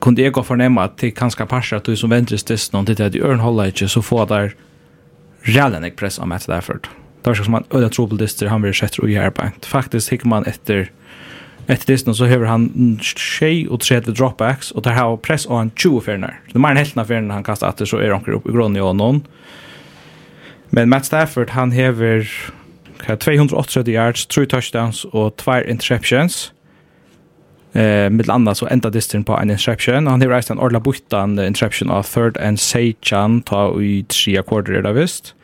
[0.00, 3.16] kunde jag gå förnämma att det kanske passar att du som väntres distant till att
[3.16, 4.54] Örn håller inte så får där
[5.42, 6.78] rällen jag pressar med därför.
[7.22, 9.42] Där som man öliga trubbeldister han vill sätta och göra på.
[9.62, 10.90] Faktiskt hickar man efter
[11.70, 12.64] Etter distan så hever han
[12.98, 16.40] 6 og 30 dropbacks, og der har press og han 20 ferner.
[16.48, 18.54] Det er mer enn helten av ferner han kastar etter, så er han opp i
[18.54, 19.22] grunnen i ånden.
[20.74, 22.26] Men Matt Stafford, han hever
[23.06, 26.52] 238 yards, 3 touchdowns og 2 interceptions.
[27.72, 30.06] Eh, mitt landa så enda distan på en interception.
[30.06, 34.78] Han hever eist en orla buttan interception av third and Seichan ta i 3 kvarter
[34.78, 35.34] er det visst.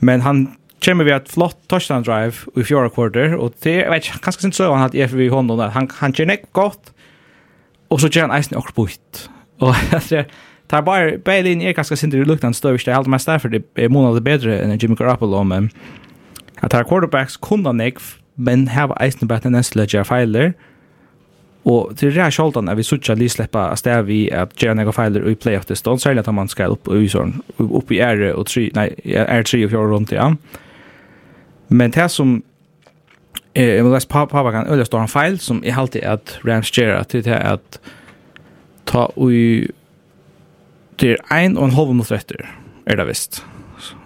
[0.00, 4.04] Men han kommer vi ett flott touchdown drive i fjärde kvarter och det jag vet
[4.22, 6.92] kanske inte så han hade EFV i honom där han han kör näck gott
[7.88, 10.24] och så kör han isen och bort och alltså
[10.66, 13.88] tar bara Bailey är ganska synd det luktar en störst helt mest därför det är
[13.88, 15.70] månader bättre än Jimmy Garoppolo men
[16.60, 17.98] att tar quarterbacks kunde näck
[18.34, 20.52] men have isen bara den sledge filer
[21.64, 24.84] Og til det er sjoldan at vi suttja li sleppa a sted vi at gjerne
[24.84, 28.66] ega feiler i playoff det stånd, særlig at man skal opp i ære og tri,
[28.76, 30.28] nei, ære tri og fjore rundt, ja.
[31.74, 32.42] Men det som
[33.54, 37.08] eh jag läs pop pappa kan eller står en som är alltid att Rams Gerard
[37.08, 37.80] til det att
[38.84, 39.68] ta ui
[41.00, 42.50] det ein en och en halv mot rätter
[42.86, 43.44] är det visst.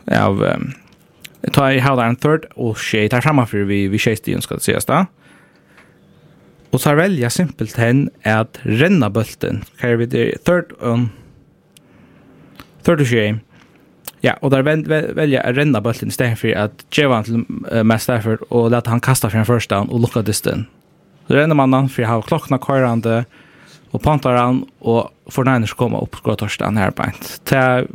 [0.07, 0.73] Av um,
[1.53, 4.55] ta i halv en third och shit tar fram för vi vi chase det ska
[4.55, 5.07] det ses där.
[6.71, 9.65] Och så välja simpelt hen att renna bulten.
[9.81, 11.11] Kan vi det third on
[12.83, 13.41] third shame
[14.23, 17.25] Ja, og der vel, vel, väl, väljer att ränna bollen istället för att ge han
[17.25, 20.67] til uh, Matt Stafford og låta han kasta for en first down og lucka distan.
[21.29, 23.25] Så ränner man han för att ha klockan körande
[23.91, 27.41] og pantar han og får Niners komma upp och torsta han här på ett.
[27.45, 27.87] Till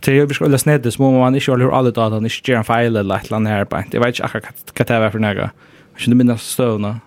[0.00, 2.64] Det är ju beskrivet att snedde små man inte har alla datan, ikke gör en
[2.64, 3.94] feil eller et eller annet her på ett.
[3.94, 5.50] Jag vet ikke akkurat hva det er for några.
[5.94, 7.00] Jeg känner minnes stövna.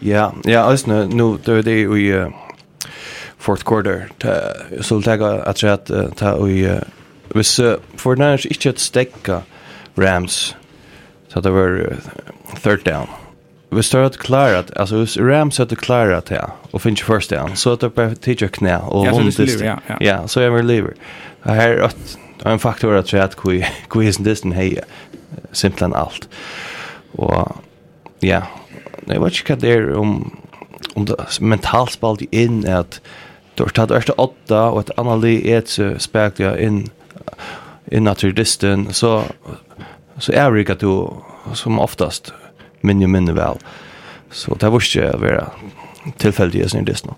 [0.00, 2.32] Ja, ja, altså, nu, det er det i uh,
[3.40, 4.34] fourth quarter ta
[4.80, 6.48] så tagga att säga att ta och
[7.32, 9.42] for för när inte att stäcka
[9.94, 10.56] Rams
[11.28, 11.96] så det var
[12.62, 13.06] third down.
[13.70, 17.72] Vi står att klara att alltså Rams hade klarat ja och finns first down så
[17.72, 19.64] att det bara teacher knä och hon det.
[19.64, 20.94] Ja, ja så är vi lever.
[21.42, 24.80] Här att en faktor att säga att kui kui är distan hej
[25.52, 26.28] simpelt allt.
[27.12, 27.56] Och
[28.20, 28.42] ja,
[29.00, 30.36] nej vad ska det om
[30.94, 33.00] om det mentalt spalt in att
[33.60, 36.90] Då tar det första åtta och ett annat li ett så spärkar in
[37.90, 39.22] in naturalisten så
[40.18, 40.82] så är det att
[41.56, 42.32] som oftast
[42.80, 43.56] minne minne väl.
[44.30, 45.50] Så det var ju vara
[46.16, 47.14] tillfälligt i disten.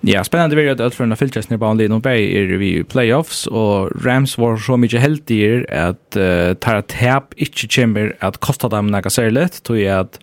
[0.00, 3.46] Ja, spännande vill jag att för en Filchers ner banan Lino Bay är vi playoffs
[3.46, 8.86] och Rams var så mycket heldigare att uh, ta tap inte kommer att kosta dem
[8.86, 10.20] några särskilt tror jag att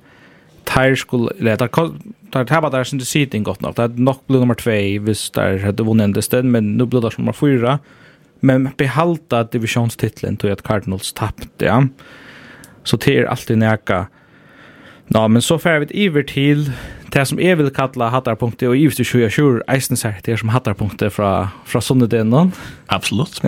[0.74, 1.68] tar skulle eller tar
[2.32, 3.76] tar tar där sin seating gott nog.
[3.76, 4.56] Det är nog blivit nummer
[5.00, 7.80] 2 visst där hade vunnit det stället men nu blir det som nummer 4.
[8.40, 11.66] Men behalta divisionstiteln då att Cardinals tappade.
[11.66, 11.88] Ja.
[12.84, 14.08] Så det är alltid näka.
[15.08, 16.72] Ja, men så fär vi över till
[17.12, 20.50] det som jag vill kalla hattarpunkter och givetvis så jag kör eisen så det som
[20.50, 22.52] hattarpunkter från från Sundedenen.
[22.86, 23.42] Absolut.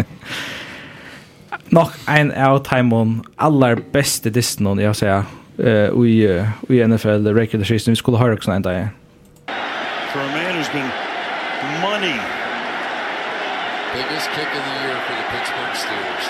[1.69, 5.23] Nok en av timon allar bästa distan jag säger
[5.57, 7.91] säga, uh, i, uh, i NFL the regular season.
[7.91, 8.89] Vi skulle høre også en dag.
[10.13, 10.91] for a man who's been
[11.81, 12.13] money.
[13.97, 16.25] Biggest kick of the year for the Pittsburgh Steelers.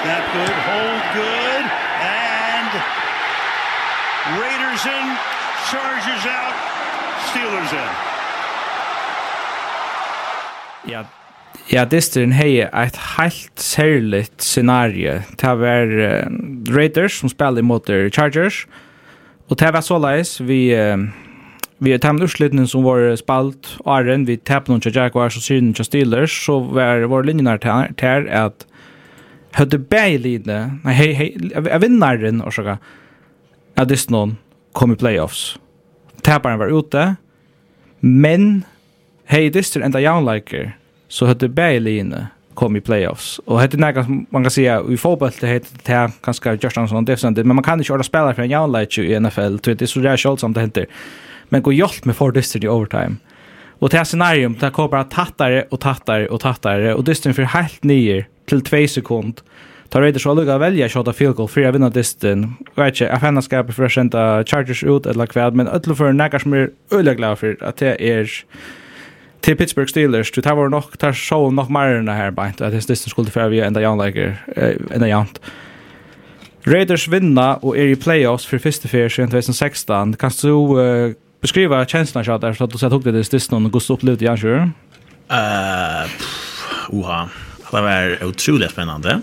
[0.00, 1.64] Snap good, hold good,
[2.00, 2.72] and
[4.40, 5.06] Raiders in,
[5.68, 6.56] Chargers out,
[7.28, 7.92] Steelers in.
[10.90, 11.04] Ja,
[11.68, 15.18] Ja, distrin hei eit heilt særligt scenarie.
[15.36, 16.28] Det var uh,
[16.72, 18.66] Raiders som spelade mot Chargers.
[19.48, 20.72] Og det var såleis vi...
[20.72, 21.08] Uh,
[21.78, 25.70] vi har tæmt utslutning som var spalt åren, vi tappte noen til Jaguars og syren
[25.74, 27.60] til Steelers, så var vår linjen her
[27.94, 28.64] til at
[29.54, 32.82] høyde bæg lide, nei, hei, hei, jeg vinnaren, og sånn,
[33.78, 34.34] at disse noen
[34.74, 35.52] kom i playoffs.
[36.26, 37.04] Tæparen var ute,
[38.02, 38.64] men
[39.30, 40.72] hei, disse enda jaunleiker,
[41.08, 42.16] så hade Berlin
[42.54, 43.38] kom i playoffs.
[43.38, 47.04] Och hade några man kan säga i fotboll det heter det här ganska just någon
[47.04, 49.56] defensivt men man kan inte orda spelare för en jävla i NFL.
[49.62, 50.86] Det är så där skall som det händer.
[51.48, 53.16] Men går hjälp med for district i overtime.
[53.80, 57.42] Och det här scenariot där kommer bara tattare och tattare och tattare och district för
[57.42, 59.40] helt nyer till 2 sekund.
[59.88, 62.54] Tar Raiders så lugga välja of field goal för att vinna distin.
[62.74, 66.12] Vet inte, jag fann skapa för att sända Chargers ut eller kvad, men ödlor för
[66.12, 68.30] nägar som är öliga glada för att det är
[69.40, 72.60] till Pittsburgh Steelers det här var nog tar så nog mer än det här bänt
[72.60, 74.36] att det skulle för vi ända jag lägger
[74.90, 75.40] ända jant.
[76.66, 81.86] Raiders vinna og er i playoffs for første fyra siden 2016 kan du uh, beskriva
[81.86, 84.70] känslan så där så att du sett hugg det sist någon gust upplevde jag kör
[85.30, 86.08] Uh,
[86.88, 87.28] oha
[87.72, 89.20] det var otroligt spännande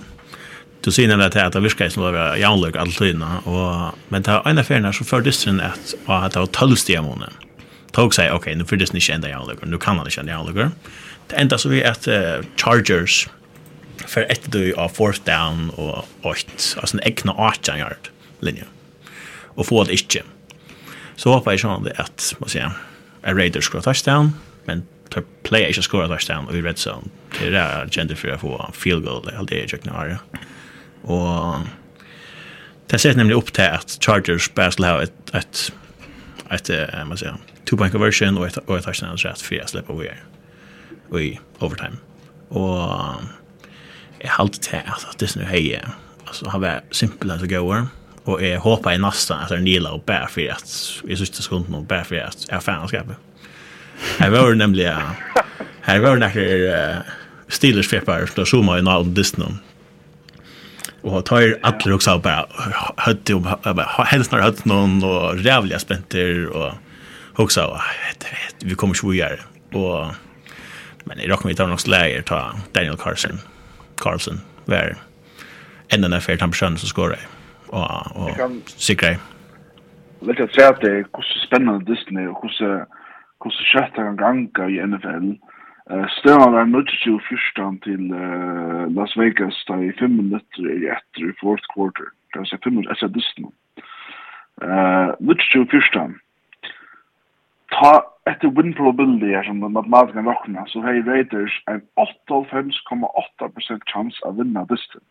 [0.82, 4.50] Du ser nämligen att det virkar som det var jaunlög alltid och men det var
[4.50, 7.30] en affär så för distrin att att det var 12 stjärnor
[7.96, 10.46] tog sig okej okay, nu för det ni kända jag nu kan han inte jag
[10.46, 10.72] lägger
[11.28, 12.14] det enda så vi att uh,
[12.56, 13.28] Chargers
[14.08, 18.64] för ett du av fourth down och åt alltså en egna 18 yard linje
[19.56, 20.22] och få det inte
[21.16, 22.72] så hoppas jag sånt att vad säger
[23.24, 24.32] a Raiders skulle touchdown
[24.66, 25.74] men tar play är ju
[26.08, 27.08] touchdown i red zone.
[27.40, 30.18] Det är där gender för att få field goal all det jag knar
[31.02, 31.56] och
[32.88, 35.72] Det ser nämligen upp till att Chargers bara skulle ha ett, ett,
[36.50, 39.94] ett, ett, ett, ett, two-point conversion og et, og et touchdown rett for jeg slipper
[39.94, 40.24] over
[41.12, 42.00] og i overtime.
[42.50, 43.26] Og
[44.22, 45.64] jeg halte til at det er sånn hei,
[46.26, 47.88] altså han var simpelthen til gåer,
[48.26, 50.72] og jeg håper jeg nesten at jeg nila og bare for at
[51.06, 53.22] jeg synes det skulle noe, bare for at jeg er fanskapet.
[54.18, 54.90] Her var nemlig,
[55.86, 57.14] her var det nekker uh,
[57.54, 59.54] Steelers-fepper som zoomet i Nalden Disney,
[61.06, 62.48] og tar alle også bare
[63.06, 63.46] høtt om,
[64.10, 66.74] helst når høtt noen, og rævlig spenter, og
[67.38, 67.80] också
[68.66, 69.40] vi kommer ju göra
[69.74, 70.06] och
[71.06, 73.38] men i rockmitt tar något läger ta Daniel Carlson
[73.98, 74.96] Carlson var
[75.88, 77.20] en den affär han personen som skorar
[77.68, 78.32] och och
[78.66, 79.18] sikrar
[80.20, 82.86] Lite att säga att det är hur spännande Disney och hur
[83.44, 85.32] hur kött han ganga i NFL.
[85.90, 88.08] Eh stöna där nudge fyrstan till
[88.96, 92.06] Las Vegas där i 5 minuter i fourth quarter.
[92.34, 93.52] Det är så 5 minuter efter Disney.
[94.62, 96.20] Eh nudge fyrstan
[97.76, 97.94] ta
[98.32, 104.38] etter win probability her som den matematiske rockna, så hey Raiders en 85,8% chans av
[104.40, 105.02] vinna dysten.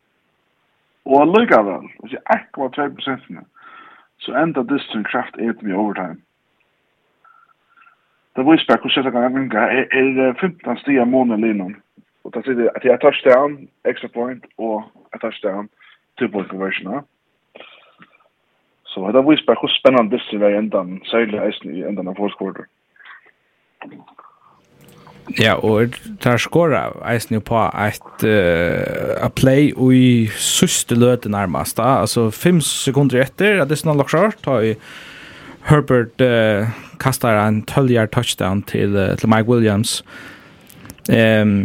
[1.05, 3.45] Og allikevel, altså 1,3%
[4.19, 6.21] så enda dysten kraft et med overtime.
[8.37, 9.65] Det viser bare hvordan jeg kan ganga,
[10.29, 11.77] er 15 stia måned linan.
[12.25, 15.69] Og det sier at jeg touchdown, extra point, og jeg touchdown,
[16.19, 17.01] two point conversion, ja.
[18.95, 22.15] Så det var bare hvor spennende disse var i enden, særlig eisen i enden av
[22.15, 22.69] fourth quarter.
[25.41, 31.77] Ja, og der skåra eisen jo på et uh, a play i søste løte nærmest.
[31.81, 32.05] Da.
[32.05, 34.75] Altså fem sekunder etter at det snart lagt skjørt, ta vi
[35.65, 36.71] Herbert uh,
[37.01, 40.03] kastar en 12-yard touchdown til, uh, til Mike Williams.
[41.11, 41.59] Ehm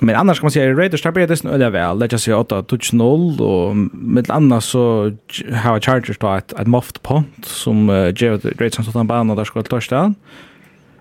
[0.00, 2.02] Men annars kan man säga Raiders tar det snö där väl.
[2.02, 5.12] Let's say 8 touch 0 och med annars så
[5.52, 9.44] har Chargers då ett ett moft punt som ger Raiders som tar en bana där
[9.44, 10.14] ska touchdown.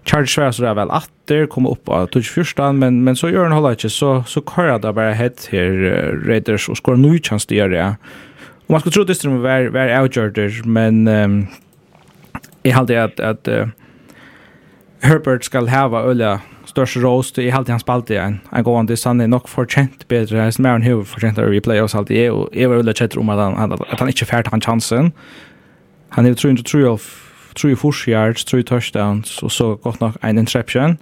[0.06, 3.30] Chargers svär så där väl att det kommer upp av touch första men men så
[3.30, 6.98] gör han hålla inte så så kör det bara head här uh, Raiders och skorar
[6.98, 7.96] ny chans det gör det.
[8.68, 11.48] Och man ska tro det skulle vara vara outjorders men um,
[12.64, 13.68] jag hade att att uh,
[15.02, 16.42] Herbert skal hava ölla
[16.78, 18.40] størst roast i halvtid han spalte igjen.
[18.52, 21.82] Han går an til Sanne nok fortjent bedre, som er en høy fortjent av replay
[21.82, 22.14] og alt.
[22.14, 25.14] Jeg, og jeg var veldig kjett om at han, at han ikke fært han chansen.
[26.16, 27.08] Han er 303 av
[27.58, 30.98] 3 force yards, 3 touchdowns, og så godt nok en interception.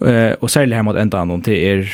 [0.00, 1.86] Uh, og særlig her mot enda noen det er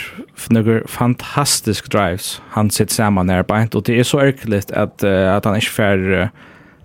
[0.50, 5.46] noen fantastisk drives han sitter sammen nærbeint, og det er så ærkelig at, uh, at
[5.46, 6.32] han ikke fær uh,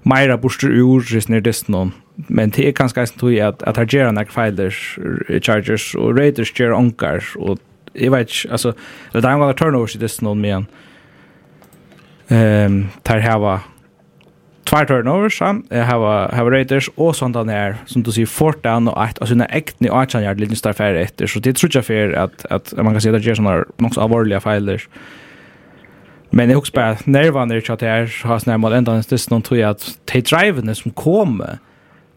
[0.06, 1.96] meira borster ur, hvis nere dessen noen
[2.28, 4.98] men det er ganske eisen tog at, at her gjør han feilers,
[5.42, 7.60] chargers, og Raiders gjør onkar, og
[7.96, 8.74] jeg vet ikke, altså,
[9.14, 10.70] det er en gang turnovers i disse noen men han.
[12.28, 13.60] Um, der heva
[14.68, 18.90] tvær turnovers, han, heva, heva Raiders, og sånt den her, som du sier, fort down
[18.92, 21.56] og et, altså, hun er ekten i 18 gjør litt nytt færre etter, så det
[21.56, 24.90] tror ikke jeg at, at man kan si at det gjør sånne nokså alvorlige feilers.
[26.36, 28.98] Men jeg husker bare, at nervene er ikke at jeg har sånn her mål enda
[28.98, 31.62] en stedet noen tog at de drivene som kommer,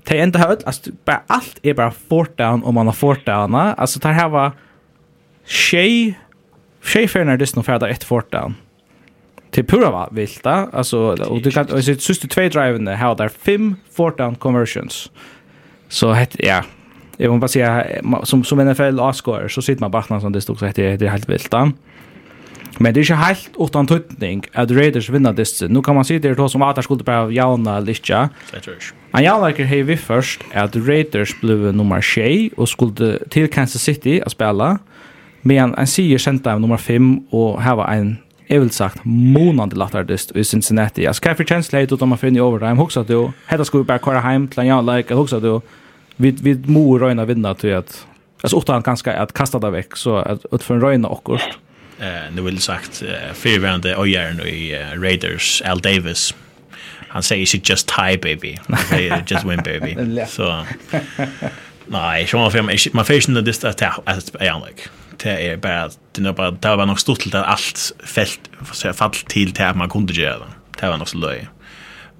[0.04, 3.26] det enda har öll, alltså bara allt är bara fort down om man har fort
[3.26, 3.54] down.
[3.54, 4.52] Alltså det här var
[5.44, 6.18] tjej
[6.84, 8.54] tjej för när det snor för ett fort down.
[9.50, 13.14] Till pura va vilta alltså och du kan och sitt sista två driven där har
[13.14, 15.10] där fem fort down conversions.
[15.88, 16.64] Så het ja.
[17.16, 17.86] Jag vill bara säga
[18.22, 21.28] som som NFL scorer så sitter man bara som det stod så heter det helt
[21.28, 21.58] vilta.
[21.58, 21.72] Mm.
[22.78, 25.68] Men det er ikke helt utan tøytning att Raiders vinner disse.
[25.68, 28.28] Nu kan man se det då som at det skulle bara jauna lite.
[29.12, 33.82] Han jauna kan hej vi först att Raiders blev nummer 6 och skulle till Kansas
[33.82, 34.78] City att spela.
[35.42, 38.18] Men han sier kjent av nummer 5 och här var en
[38.50, 41.02] jeg vil sagt månande lattardist i Cincinnati.
[41.02, 43.32] Jag for kjensle känsla ut om man finner i dem Hoksa då.
[43.46, 45.60] hette skulle vi bare kåre hjem til en jag like Hoksa då.
[46.16, 48.06] Vi vi må röna vinna til at
[48.42, 51.40] Alltså åtta han ganska att kasta det veck så att för en röjna och
[52.00, 56.34] eh nu vill sagt uh, förvärande ojärn i uh, Raiders Al Davis.
[57.08, 58.58] Han säger she just tie baby.
[59.26, 60.24] Just win baby.
[60.28, 60.66] Så
[61.86, 65.90] Nej, så man får man får inte det att att jag like Det är bara
[66.12, 68.40] det är bara det var nog stort till allt fält
[68.94, 70.80] fall till till att man kunde göra det.
[70.80, 71.48] Det var nog så löj.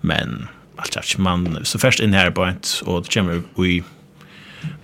[0.01, 3.83] Men allt jag man så först in här på ett och det kommer vi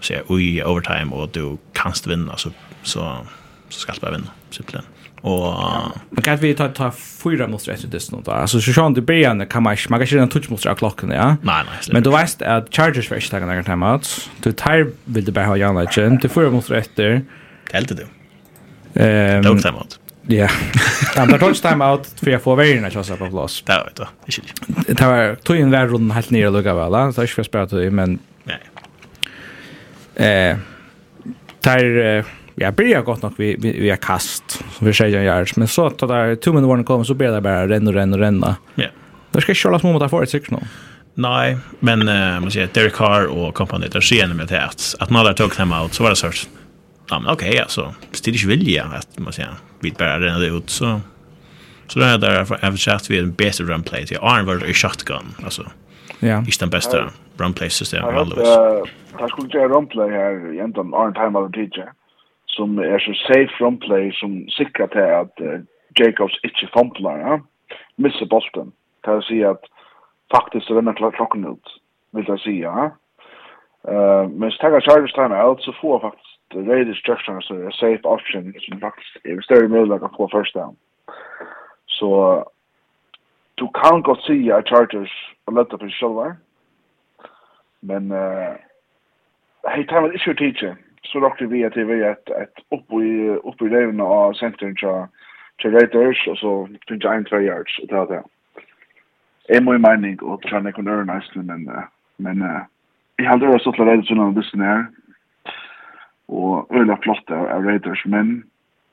[0.01, 2.51] så vi overtime och du kanst vinna så
[2.82, 3.26] så
[3.68, 4.84] så ska Elfsborg vinna simpelthen.
[5.22, 5.92] Og...
[6.10, 8.32] man kan vi ta ta fyra mot rätt det da?
[8.32, 11.36] Altså, så sjön det början kan man man kan köra en touch mot klokken, ja.
[11.42, 11.92] Nei, nei.
[11.92, 14.30] Men du vet at Chargers vil var starka när time out.
[14.42, 16.20] Du tar vil du bare ha Jan Legend.
[16.20, 17.22] Du fyra mot rätt där.
[17.72, 18.06] Helt det.
[18.94, 19.42] Ehm.
[19.42, 19.98] Dog time out.
[20.28, 20.48] Ja.
[21.16, 23.62] Han tar touch time out för jag får vägen att köra på plats.
[23.66, 24.94] Det vet du.
[24.94, 27.12] Det var tog en värd runt helt ner och lugga väl.
[27.12, 28.60] Så jag ska spela till men Nej.
[30.50, 30.56] Eh.
[31.60, 32.24] Tar
[32.57, 35.98] jag börjar gott nog vi vi, vi är kast vi säger jag men så att
[35.98, 38.57] där tummen var kommer så blir det bara renna renna renna.
[38.74, 38.82] Ja.
[38.82, 38.94] Yeah.
[39.30, 40.59] Det ska köras mot att få ett sex nu.
[41.14, 45.11] Nej, men uh, man säger Derek Carr och kompaniet där ser med det att att
[45.11, 46.48] när tog them out så var det sort.
[47.11, 47.94] Ja, men okej okay, alltså.
[48.12, 49.50] Stilig vilja att man säger
[49.80, 51.00] vi bara renna det ut så
[51.86, 55.34] så där där för Avchat vi en bättre run play till Iron var i shotgun
[55.44, 55.62] alltså.
[56.18, 56.44] Ja.
[56.48, 58.48] Ist den bästa run play system always.
[59.18, 61.92] Jag skulle göra run play här egentligen Iron time av teacher
[62.57, 65.61] som er så safe from play som sikrar til at uh,
[65.98, 67.38] Jacobs ikkje fomplar, ja?
[67.96, 68.72] missar bolten.
[69.04, 69.68] Det vil si at
[70.34, 71.68] faktisk så vinner klokken ut,
[72.12, 72.88] vil jeg si, ja.
[73.88, 78.04] Uh, men så tenker Chargers time out, så får faktisk Raiders Jackson så er safe
[78.04, 80.76] option som faktisk er større mulighet å få first down.
[81.86, 82.11] Så
[83.59, 85.12] du kan godt si at Chargers
[85.46, 86.36] har lett opp i sjølver,
[87.82, 88.54] men uh,
[89.70, 90.76] hei, tar man ikke å teacher,
[91.07, 94.76] så råkte vi at vi var et, et oppe i, oppe i levende av senteren
[94.80, 95.07] til,
[95.62, 96.52] til Raiders, og så
[96.88, 98.22] finnes jeg en tre yards, og det var det.
[99.48, 101.68] Jeg må i mening, og det kan jeg kunne øre nesten, men,
[102.18, 102.42] men
[103.18, 104.84] jeg hadde også til Raiders under disse her,
[106.28, 108.44] og øyla flott av Raiders, men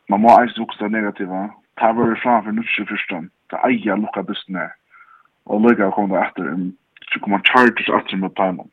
[0.10, 1.48] man må eisen vokse det negativa,
[1.80, 4.72] ta var det framfor nutsi fyrstan, ta eia lukka disse her,
[5.46, 6.54] og lukka kom det etter,
[7.10, 8.70] så kommer Chargers etter med Paimon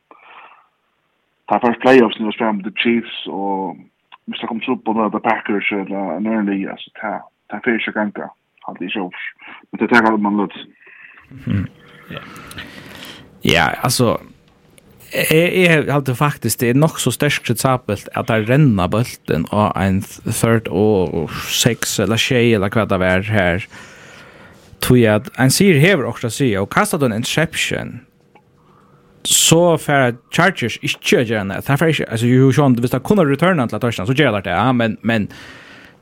[1.51, 3.77] ta för playoffs nu spelar med the Chiefs och
[4.25, 8.29] måste komma upp på the Packers eller en early alltså ta ta för sig ganska
[8.61, 9.11] har det så
[9.71, 10.53] men det tar man lut.
[13.41, 14.19] Ja, alltså
[15.31, 19.73] Jeg jeg halte faktisk, det er nok så størst kritisabelt at det renner bulten av
[19.75, 23.65] en third og sex eller tjej eller hva det er her.
[24.81, 27.99] Tog jeg at en sier hever også sier, og kastet en interception,
[29.23, 31.61] så för Chargers inte gör det.
[31.67, 34.73] Därför är alltså ju Sean visst att kunna returna till touchdown så gör det ja
[34.73, 35.27] men men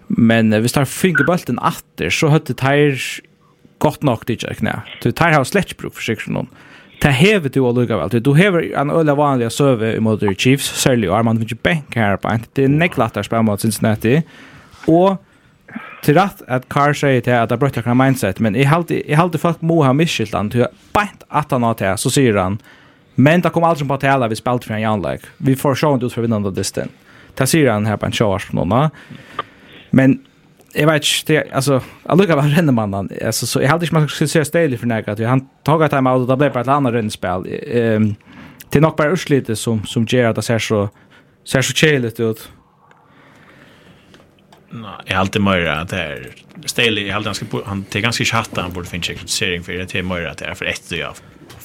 [0.07, 3.21] men vi har finger bollen åter så hade Tyr
[3.79, 4.81] gott nog det jag knä.
[5.01, 6.47] Du Tyr har släppt proof för sig någon.
[7.01, 8.23] Det hever du alluga vel.
[8.23, 12.27] Du hever en øyla vanliga serve i the Chiefs, særlig Armand Vinci Bank her på
[12.27, 12.45] en.
[12.55, 14.21] Det er neklattar spil mot Cincinnati.
[14.87, 15.17] Og
[16.03, 19.17] til rett at Carr sier til at det er brøtt mindset, men jeg halte, jeg
[19.17, 22.59] halte folk må ha misskilt han til bænt at han har til, så sier han
[23.19, 25.19] Men det kom aldrig på att tala vi spelt för en anlag.
[25.37, 26.89] Vi får se ut för vinnande disten.
[27.35, 28.91] Ta ser han här på en charge nåna.
[29.89, 30.19] Men
[30.73, 33.25] jag vet inte, alltså, jag lukar vad ränner.
[33.25, 35.19] Alltså, så jag hade inte man skulle se stelig för nägat.
[35.19, 37.45] Han tog ett timeout och det blev bara ett annat rennspel.
[37.71, 38.15] Ehm,
[38.69, 40.89] det är nog bara urslite som, som gör att det ser så,
[41.45, 42.49] ser så tjejligt ut.
[44.69, 46.27] Nej, jag har alltid mer att det är
[46.65, 49.73] Staley, jag har alltid ganska han det är ganska chatta han borde finna kritisering för
[49.73, 51.13] det är mer att det är för ett och jag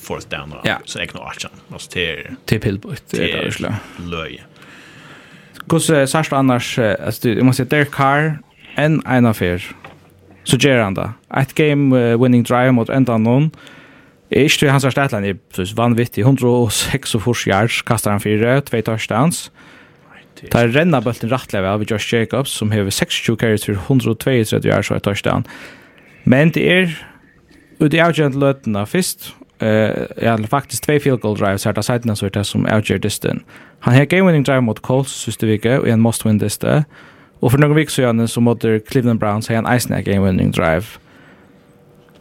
[0.04, 0.78] fourth down och ja.
[0.84, 1.50] så egna archen.
[1.72, 3.74] Alltså till till pillbot det är det
[4.10, 4.44] löj.
[5.68, 8.38] Kus särskilt annars alltså du måste säga Derek Carr
[8.74, 9.76] en en affär.
[10.44, 11.12] Så ger han då.
[11.36, 13.50] Ett game winning drive mot ändan någon.
[14.30, 15.36] Ikke til hans erstatland er
[15.76, 19.50] vanvittig, 106 yards kastar han fire, tvei touchdowns.
[20.50, 24.96] Ta renna bulten rattlever av Josh Jacobs, som hever 26 carries for 132 yards og
[24.96, 25.46] et touchdown.
[26.24, 26.96] Men det er
[27.80, 29.90] ut i avgjent løtene først, eh
[30.22, 33.40] ja faktiskt två field goal drives här där sidan så det som outger distan.
[33.80, 36.84] Han har game winning drive mot Colts sista vecka och en must win this där.
[37.40, 40.84] Och för några veckor sedan så mot Cleveland Browns har han Ice game winning drive.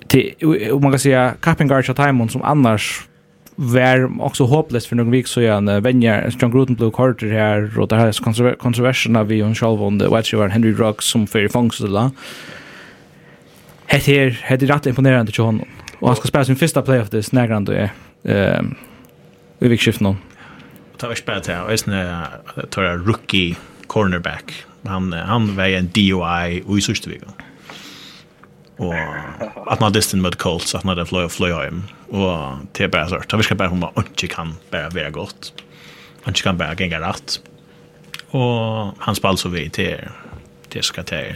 [0.08, 0.34] Till
[0.82, 3.08] man kan säga Capping Guard Timon som annars
[3.56, 7.96] var också hopplöst för några veckor sedan vänjer John Gruden Blue Carter här och det
[7.96, 12.10] här kontroverserna vi och själv under wide receiver Henry Ruggs som för fångst eller.
[13.86, 15.66] Hett här, hett är rätt imponerande till honom.
[16.04, 17.90] Och han ska spela sin första playoff det snägrande då är.
[18.36, 18.76] Ehm
[19.60, 20.18] vi fick skift någon.
[20.98, 22.28] Ta vi spelar till är snä
[22.70, 23.56] tar rookie
[23.88, 24.66] cornerback.
[24.86, 27.34] Han han var en DOI och i sista veckan.
[28.78, 28.94] Och
[29.72, 33.08] att man distan med Colts att när det flyr flyr hem och det är bara
[33.08, 35.54] så att vi ska bara hon inte kan bara vara gott.
[36.24, 37.40] Han kan bara gänga rätt.
[38.28, 39.98] Och han spelar så vi till
[40.70, 41.36] det ska till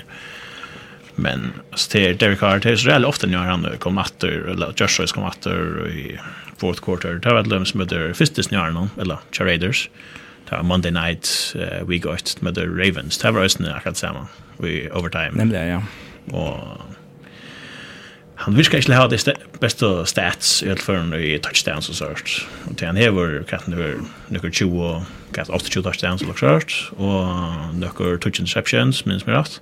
[1.18, 2.59] men ster Derek Carr.
[2.59, 6.20] Det är så jävla ofta när han kommer åter eller Joshua kom åter i
[6.57, 7.13] fourth quarter.
[7.13, 9.89] Det var löms med det första snarna eller Raiders
[10.49, 13.18] ta Monday night uh, we got med the Ravens.
[13.18, 15.32] Det var ju snarare akkurat samma vi overtime.
[15.32, 15.84] Nämligen ja.
[16.32, 16.82] Och
[18.36, 22.47] han virkar ikke ha det st beste stats i alla fall i touchdowns och sånt.
[22.65, 23.93] och til han hever katten over
[24.30, 25.03] nøkker 20 och
[25.34, 29.61] katten 80 touchdowns och sånt, och några touch interceptions, minns mig rätt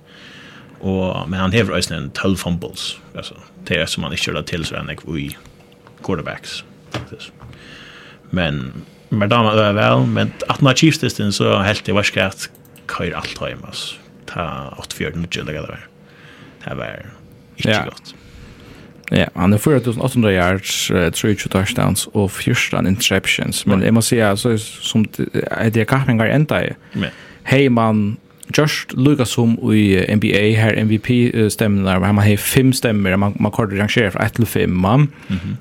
[0.80, 3.34] Og, men han hever også en 12 fumbles Altså,
[3.68, 5.36] det er som han ikke gjør det til, så han i
[6.04, 6.64] quarterbacks.
[8.30, 12.50] Men men da er vel, men at när Chiefs det så helt det var skärt
[12.88, 13.96] kör allt hem alltså.
[14.26, 15.86] Ta 84 nu gillar det där.
[16.64, 17.06] Det var
[17.56, 17.84] inte ja.
[17.84, 18.14] gott.
[19.10, 23.66] Ja, han er 4800 yards, uh, 23 touchdowns og 14 interceptions.
[23.66, 26.72] Men jeg må si, altså, som det er kappingar enda i,
[27.46, 28.16] hei man
[28.58, 33.52] Just Lucas som i NBA her MVP stämmer der man har fem stemmer man man
[33.52, 35.08] kan rangera från 1 till 5 man.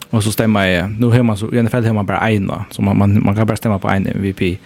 [0.10, 2.98] Och så stämmer jag nu hemma så i NFL fall hemma bara en så man
[2.98, 4.60] man, man kan bara stämma på en MVP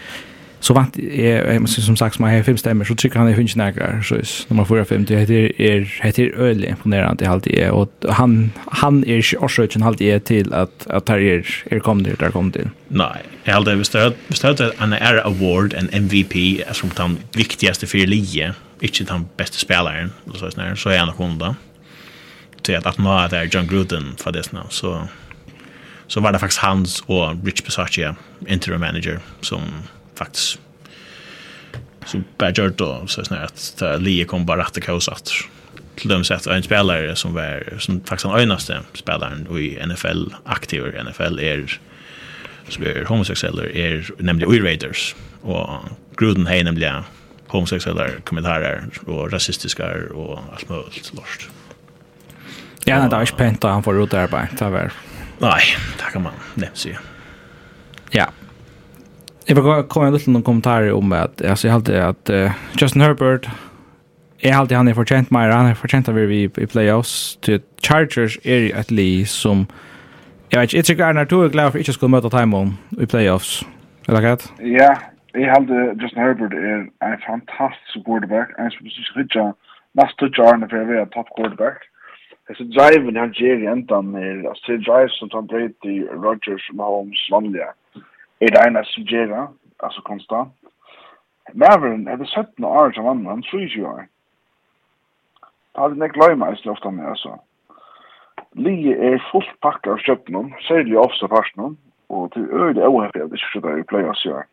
[0.60, 3.56] så vant jeg, som sagt, som jeg har fem stemmer, så trykker han i finnes
[3.56, 7.88] eger, så er nummer 4-5, det heter, er, heter øyelig imponerende halvt jeg, og
[8.18, 8.52] han,
[8.82, 12.36] han er ikke årsøkjen en jeg til at, at her er, er kommet til, der
[12.36, 12.74] kommet til.
[12.90, 13.94] Nei, jeg halvt jeg, hvis
[14.44, 16.36] det er en er award, en MVP,
[16.74, 20.12] som den viktigaste for lige, ikke den beste spelaren,
[20.76, 21.54] så er han nok hund da.
[22.64, 25.08] Til at at nå er det John Gruden for det nu så
[26.10, 28.14] så var det faktisk hans og Rich Pisaccia,
[28.48, 29.62] interim manager, som
[30.20, 30.60] faktiskt.
[32.06, 35.32] Så badger då så snär att Lee kom bara rätt kaos att
[35.96, 38.58] till dem sett en spelare som var som faktiskt den enda
[38.94, 41.80] spelaren i NFL aktiv i NFL är
[42.68, 45.70] som är homosexuell är nämligen i Raiders och
[46.18, 47.04] Gruden har nämligen
[47.48, 51.50] homosexuella kommentarer och rasistiska och allt möjligt lort.
[52.86, 54.48] Ja, det är inte pent han får ut där bara.
[54.60, 54.92] Det var.
[55.40, 55.64] Nej,
[55.98, 56.98] det kan man nämnt sig.
[58.12, 58.32] Ja.
[59.50, 63.50] Jeg vil komme en liten kommentar om at altså, jeg halte at uh, Justin Herbert
[64.44, 68.38] jeg halte han er fortjent mer han er fortjent av vi i playoffs til Chargers
[68.46, 69.66] er et li som
[70.52, 72.78] jeg vet ikke jeg tror jag är er glad för inte skulle møte time om
[73.02, 73.66] i playoffs.
[74.08, 74.54] Eller rätt?
[74.60, 74.94] Ja,
[75.34, 79.56] jeg hade Justin Herbert er en fantastisk quarterback, en som synes precis riktigt
[80.00, 81.80] nästa Arne for att vara top quarterback.
[82.50, 87.70] Alltså driven han gjør ger egentligen är alltså drives som Tom Brady, Rodgers, Mahomes, vanlige.
[87.70, 87.89] Mm
[88.42, 89.46] er det ene som gjør det,
[89.84, 90.56] altså konstant.
[91.54, 94.08] Maveren er det 17 år som vann, han 20 år.
[95.74, 97.38] Det hadde jeg glemt meg så ofte med, altså.
[98.54, 101.78] Lige er fullt pakket av kjøpnen, særlig ofte parten,
[102.10, 104.46] og til øyne overhøy at det ikke skjøter i playoffs i år.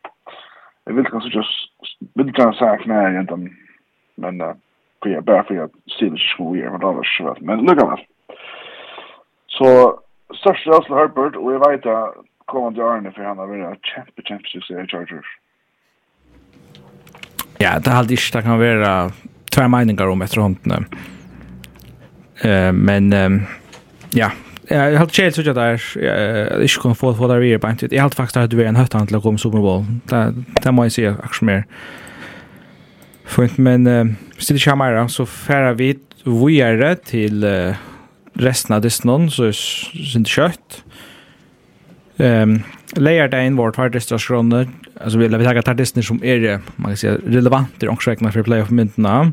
[0.86, 1.44] Jeg vil kanskje ikke
[2.26, 3.48] si at sak er jenten,
[4.16, 4.54] men uh,
[5.02, 7.66] for jeg, bare for jeg stiller ikke sko i år, men det var ikke men
[7.66, 8.02] lukket vel.
[9.56, 9.68] Så
[10.32, 14.48] største Russell Herbert, og jeg vet at kommande årene för han har varit kämpe, kämpe
[14.48, 15.26] succé i Chargers.
[17.58, 19.12] Ja, det har alltid det kan vara
[19.50, 20.58] två meningar om efterhand.
[22.44, 23.42] Uh, men um,
[24.10, 24.30] ja,
[24.68, 27.92] jag har chans att där jag inte kan få få där vidare på en tid.
[27.92, 29.84] Jag har faktiskt att du är en höttan till att komma Super Bowl.
[30.04, 31.64] Det det må jag säga också mer.
[33.24, 34.06] Fint men uh, eh,
[34.38, 37.44] still mer så färra vi vidare till
[38.32, 40.84] resten av det snön så synd kött.
[40.84, 41.15] Eh
[42.18, 42.62] Ehm
[42.96, 44.66] layer down vart har det skrona
[45.00, 48.42] alltså vill vi ta tardistner som är man kan säga relevant i också räkna för
[48.42, 49.32] playoff myntna.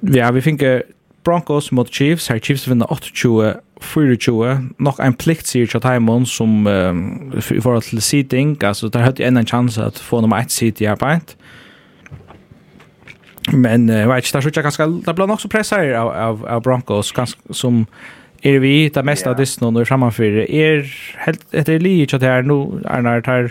[0.00, 0.82] Ja, vi finke
[1.24, 2.28] Broncos mot Chiefs.
[2.28, 4.68] Här Chiefs vinner 8-20, 4-20.
[4.78, 8.56] Nog en plikt sier til Taimon som um, i forhold til seating.
[8.64, 11.36] Altså, der hadde en chans at få nummer 1 seat i arbeid.
[13.52, 16.46] Men uh, vet ikke, der skjøtter ganske, der blir nok så press her av, av,
[16.48, 17.86] av Broncos, ganske, som
[18.44, 19.34] er vi det meste yeah.
[19.34, 20.46] av disse noen sammenfyrer.
[20.48, 20.84] Er
[21.26, 23.50] helt etter li ikke at her nå er når her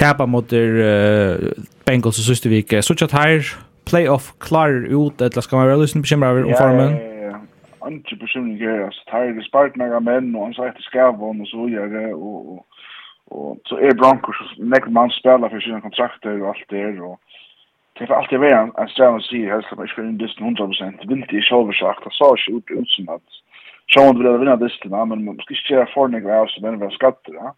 [0.00, 1.50] tapet mot uh,
[1.86, 2.74] Bengals og Søstervik.
[2.80, 3.54] Så ikke at her
[3.86, 6.96] playoff klarer ut, eller skal man være lysten bekymret over om formen?
[6.96, 7.40] Ja, ja, ja.
[7.84, 11.44] Andre bekymring er, altså, her er det spart mange menn, og han sa etter skavån
[11.44, 12.64] og så gjør det, og, og,
[13.36, 17.20] og så er Broncos, nekker man spiller for sine kontrakter og alt det, og
[17.98, 20.96] Det får alltid vara en strävan å si, helst at man inte får in 100%.
[21.00, 22.04] Det vill inte i själva sagt.
[22.04, 23.22] Det sa ikke ut som at
[23.86, 26.84] Sjån vil vinna listorna, men man ska inte göra för några av sig men vi
[26.84, 27.54] har skatter ja.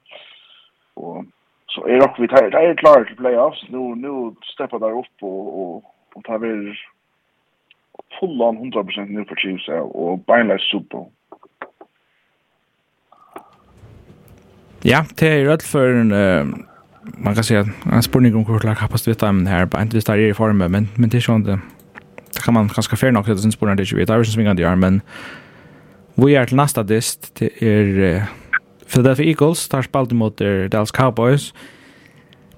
[0.94, 1.24] Och
[1.66, 3.64] så är dock vi tar det är klara till playoffs.
[3.68, 6.74] Nu nu steppar där upp och och och tar vi
[8.20, 11.10] full on 100% nu för Chiefs och Bengals Super Bowl.
[14.84, 16.46] Ja, det er rødt for en, uh,
[17.18, 19.92] man kan si at en spurning om hvor lag har på stvitt her, bare ikke
[19.92, 21.58] hvis det er i form, men, men det er sånn det,
[22.34, 24.20] det kan man ganske fair nok, det er en spurning det ikke vet, det er
[24.20, 25.00] jo ikke svingende gjør, men
[26.16, 28.22] Vi er til neste dist, det er uh,
[28.88, 31.50] Philadelphia Eagles, tar spalte mot er Dallas Cowboys.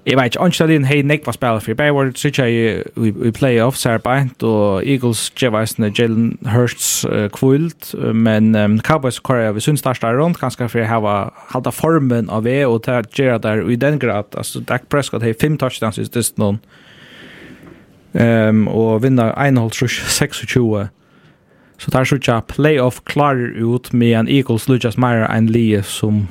[0.05, 3.99] Jeg vet ikke, Anstad Lien hei nekva spiller for Bay Ward, sikkja i playoffs her
[3.99, 10.13] beint, og Eagles djeveisne Jalen Hurts uh, kvult, men um, Cowboys kvar vi syns starsta
[10.15, 11.17] rundt, kanskje for jeg hava
[11.51, 15.35] halda formen av det, og ta gjøre der i den grad, altså Dak Prescott har
[15.41, 16.61] fem touchdowns i stedet noen,
[18.15, 20.95] um, og vinna 1,5-26
[21.79, 26.27] Så tar sånn playoff klarer ut med en Eagles Lucas Meyer en lie som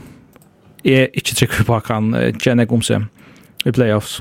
[0.84, 3.08] er ikke trykker på kan kjenne om seg
[3.64, 4.20] i playoffs.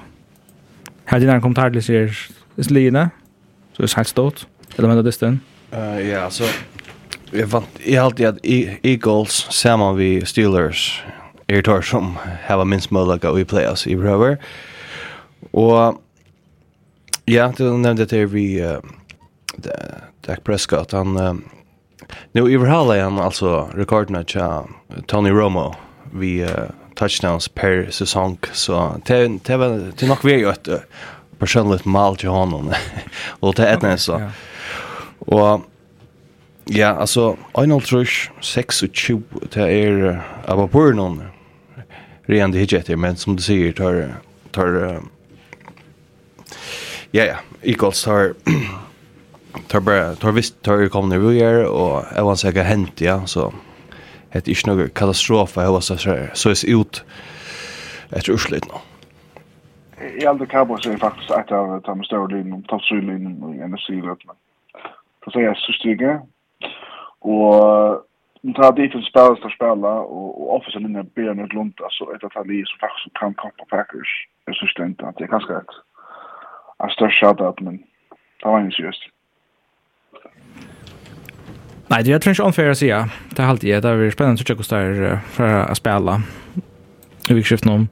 [1.05, 2.09] Här dina er till sig
[2.55, 3.09] til sier liene,
[3.73, 4.47] så er helt stått,
[4.77, 5.39] eller mener det stedet?
[5.71, 6.43] Ja, så
[7.33, 8.39] jeg vant, jeg alltid at
[8.83, 11.03] Eagles sammen vi Steelers
[11.47, 12.17] er tar som
[12.47, 14.35] hava minst mulighet i playoffs i prøver.
[15.53, 16.01] Og
[17.27, 18.79] ja, du nevnte det vi uh,
[20.27, 21.35] Dak Prescott han uh,
[22.31, 24.67] nu överhalla han alltså rekorderna tja
[25.05, 25.75] Tony Romo
[26.13, 26.49] vi uh,
[26.95, 30.53] touchdowns per säsong så det det var det nog vi ju uh,
[31.39, 32.73] personligt mål till honom
[33.39, 34.31] och det är det så.
[35.19, 35.61] Och
[36.65, 39.23] ja, alltså Arnold Rush 6 och 20
[39.53, 41.23] det är av på någon
[42.25, 44.13] rent hit men som du säger tar
[44.51, 45.01] tar
[47.11, 48.33] ja ja equals tar
[49.67, 53.25] tar bara tar visst tar kom ner vi är och jag var säker hänt ja
[53.25, 53.53] så
[54.31, 55.97] det är ju några katastrofer jag var så
[56.33, 57.05] så är ut
[58.09, 58.79] ett urslit nu.
[60.19, 63.43] Ja, det kan vara så faktiskt att jag tar med större linjen, tar sig linjen
[63.43, 64.19] och energilöt.
[65.23, 66.21] Så säger jag så stiger.
[67.19, 68.03] Och
[68.41, 72.15] Nu tar det till spelas där spela och och offensiven linjen ber nu glömt alltså
[72.15, 74.27] ett av han som faktiskt kan komma på Packers.
[74.45, 75.73] Jag syns inte att det är ganska ett.
[76.77, 77.77] Jag stör shoutout men
[78.39, 79.03] det var inte just.
[81.87, 83.07] Nej, det är tror inte unfair si, ja.
[83.35, 86.21] Det er alltid det är spännande att checka kostar för att spela.
[87.29, 87.87] Vi fick skifta om.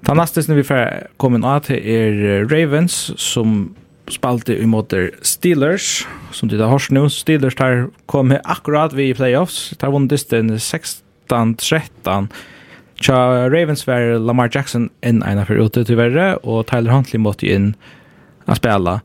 [0.00, 3.74] Den neste som vi får komme inn att är Ravens som
[4.08, 9.74] spalte i måte Steelers som det har nu Steelers tar kommer akkurat vi i playoffs
[9.78, 12.28] tar vunnet den 16 13
[12.94, 17.74] Tja Ravens var Lamar Jackson en ena för ute tyvärr och Tyler Huntley måste in
[18.44, 19.00] att spela.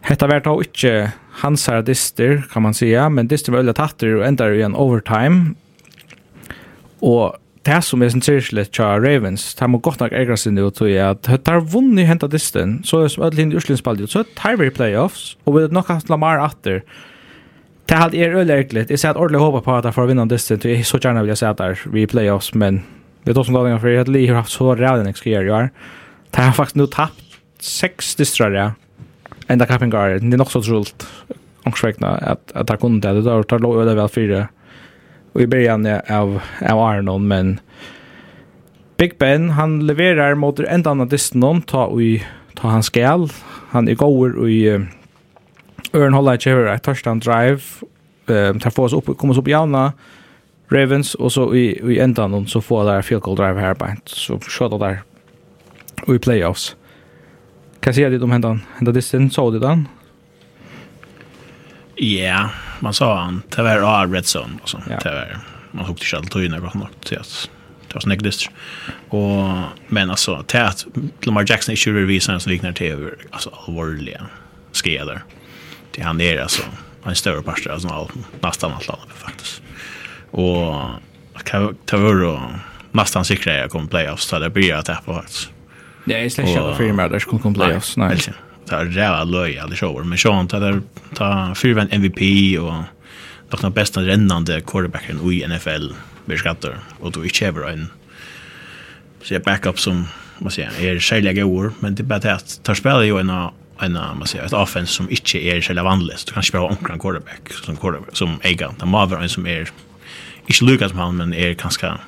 [0.00, 4.26] Hetta vart då inte hans dister kan man säga, men dister var väldigt tattar och
[4.26, 5.54] ändar i en overtime.
[6.98, 10.70] Och det som är sin tja Ravens, det har man gott nog ägra sig nu
[10.70, 14.24] tror jag att det har vunnit hända disten, så är som ödlin i Urslindspallet, så
[14.24, 16.82] tar vi playoffs och vi har nog haft Lamar atter.
[17.86, 20.60] Det har är ödligt, jag ser att ordentligt hoppa på att jag får vinna disten,
[20.62, 22.82] jag är så gärna vill jag säga där vi playoffs, men
[23.24, 25.70] det är då som dagar för jag har haft så rädd en exkriär jag är.
[26.30, 27.22] Det har faktiskt nu tappt
[27.58, 28.72] sex distrar ja
[29.50, 31.06] enda kappingar, det er nok så trullt
[31.68, 34.46] ångsvekna at, at jeg kunne det, det tar, lov øde vel fire.
[35.34, 37.58] Og i början av, av Arnon, men
[38.98, 42.18] Big Ben, han leverer mot enda annan distan ta, ui,
[42.58, 43.30] ta han skal,
[43.70, 44.64] han er gåur og i
[45.96, 47.82] Örnholla et touchdown Drive,
[48.28, 49.92] um, tar få oss opp, kommer oss opp i Javna,
[50.70, 53.74] Ravens, og så i, i enda noen, så får der field goal drive her,
[54.06, 55.00] så skjøter der,
[56.06, 56.74] og i playoffs.
[57.80, 58.62] Kan säga det om händan.
[58.76, 59.88] Hända disten så du den?
[61.94, 62.50] Ja,
[62.80, 65.38] man sa han tyvärr a red zone och så tyvärr.
[65.70, 67.50] Man hukte själv tog in något något så att
[67.88, 68.50] det var snyggt dist.
[69.08, 69.54] Och
[69.86, 70.86] men alltså tät
[71.22, 74.26] Lamar Jackson inte revisar så liknar det över alltså allvarliga
[74.72, 75.22] skeder.
[75.90, 76.62] Det han är alltså
[77.04, 78.08] en större pastor alltså all,
[78.40, 79.62] nästan allt annat faktiskt.
[80.30, 80.74] Och
[81.44, 82.50] kan ta vara
[82.92, 85.50] nästan säkra jag kommer playoffs så det blir att på faktiskt.
[86.04, 87.96] Ja, jag släcker alla fyrir med där skulle komma playoffs.
[87.96, 88.30] Nei, alltså.
[88.68, 90.04] Det är jävla løy, alle shower.
[90.04, 90.82] Men Sean det er
[91.14, 92.84] ta fyra MVP och
[93.50, 95.92] några bästa rennande quarterbacken i NFL.
[96.24, 97.90] Vi skatter, och du i hever en
[99.22, 100.06] så backup som
[100.38, 103.30] man säger är skäliga gåor men det är bara att tar spelar ju en
[103.82, 106.26] en man säger ett offense som inte är själva vanligt.
[106.26, 108.70] Du kan spela omkring quarterback som quarterback som äger.
[108.78, 109.70] den måste en som är
[110.46, 111.98] inte Lucas med men är ganska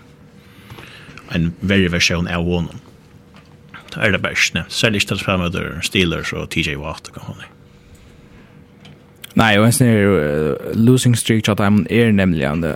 [1.29, 2.79] en very version av honom
[3.97, 7.49] er det bästa Særlig ikke fram etter Steelers og TJ Watt og hva
[9.35, 12.75] Nei, og en snir losing streak at han er nemlig an det.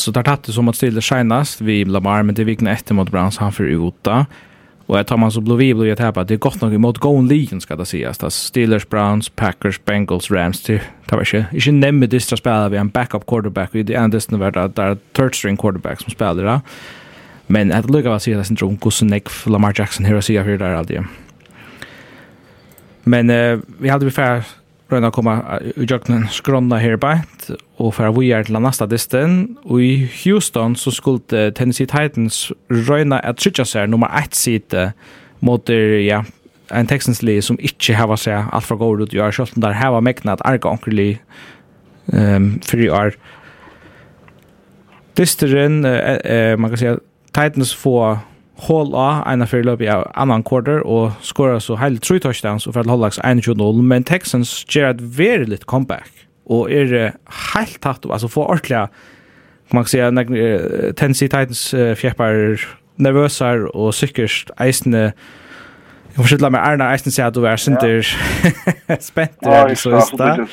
[0.00, 2.96] Så det er tatt det som at Steelers senast vi Lamar, men det vikna etter
[2.96, 4.22] mot Browns, han fyrir uta.
[4.88, 6.72] Og jeg tar man så blå vi blå i et at det er godt nok
[6.76, 8.18] imot gåen ligen, skal det sies.
[8.18, 11.46] Det Steelers, Browns, Packers, Bengals, Rams, det var ikke.
[11.52, 14.98] Ikke nemme distra spiller vi en backup quarterback, vi i det ene dystra det er
[15.14, 16.60] third string quarterback som spiller det.
[17.48, 20.60] Men at lukka var sier det syndrom, gussen nekv Lamar Jackson her og sier fyrir
[20.62, 21.02] der aldri.
[23.04, 24.44] Men uh, vi hadde vi færre
[24.92, 25.34] røyna å komme
[25.72, 27.48] i jøkken skronna her bænt,
[27.80, 32.50] og for vi er til den neste disten, og i Houston så skulle Tennessee Titans
[32.68, 34.90] røyna at trykja seg nummer ett side
[35.40, 36.20] mot ja,
[36.72, 39.64] en Texans li som ikke hava seg alt for god ut, i år, selv om
[39.64, 41.14] der hava mekna at arga onkerli
[42.12, 43.16] um, fri år.
[45.18, 46.92] Disteren, uh, uh, man kan si
[47.34, 48.18] Titans få
[48.62, 52.76] hål av ena fyrir løp i annan quarter og skåra så heil tru touchdowns og
[52.76, 56.10] fyrir hållags 21-0, men Texans gjør et veldig comeback
[56.46, 57.14] og er
[57.54, 58.86] heilt tatt, altså få ordentlig
[59.72, 62.60] man kan säga Tennessee Titans uh, fjeppar
[62.96, 65.12] nervøsar og säkert eisne
[66.16, 68.06] Jag försöker med Arna Eisen säga att du är sinter
[68.86, 68.96] ja.
[69.00, 70.46] spänt där så just Det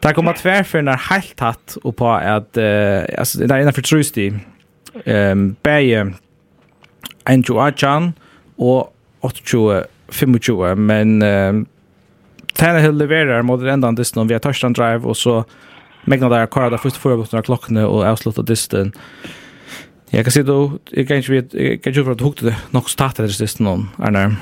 [0.00, 4.32] Tack om att tvärförna helt hatt och på att uh, alltså det är innanför trusty
[5.06, 6.14] um, bæge
[7.26, 8.14] 21 18
[8.58, 8.92] og
[9.22, 11.66] 28 25, men um,
[12.54, 15.44] Tannehill leverer mot den endan distan via touchdown drive, och så
[16.08, 18.92] Megna där kvar där första förra av klokkene og avslutta distan.
[20.10, 22.44] Jag kan se då, jag kan inte vite, jag kan ikke vite att du hukte
[22.44, 24.36] det nog startet det distan om, Arne.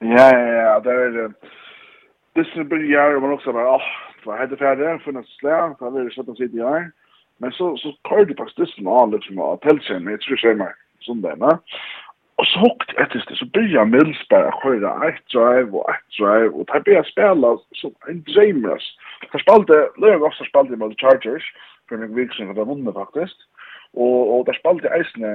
[0.00, 1.30] Ja, ja, ja, det er,
[2.34, 3.82] distan börjar och man också bara, åh,
[4.24, 5.02] for hette färdigt?
[5.04, 6.90] for noe slag, for det er slett om sitt i här.
[7.38, 10.58] Men så, så tar de faktisk det som alle som har pelsen, jeg tror jeg
[10.58, 10.74] meg
[11.06, 11.58] som va?
[12.38, 16.04] Och så hukt etter det, så börjar jeg Mills bare å høre drive och ett
[16.18, 18.86] drive, och der blir jeg spela som en dreamers.
[19.32, 21.46] Jeg spalte, løy också spalte jeg med Chargers,
[21.88, 23.36] för en vik som jeg var vunnet faktisk,
[23.92, 25.32] och og der spalte jeg eisene,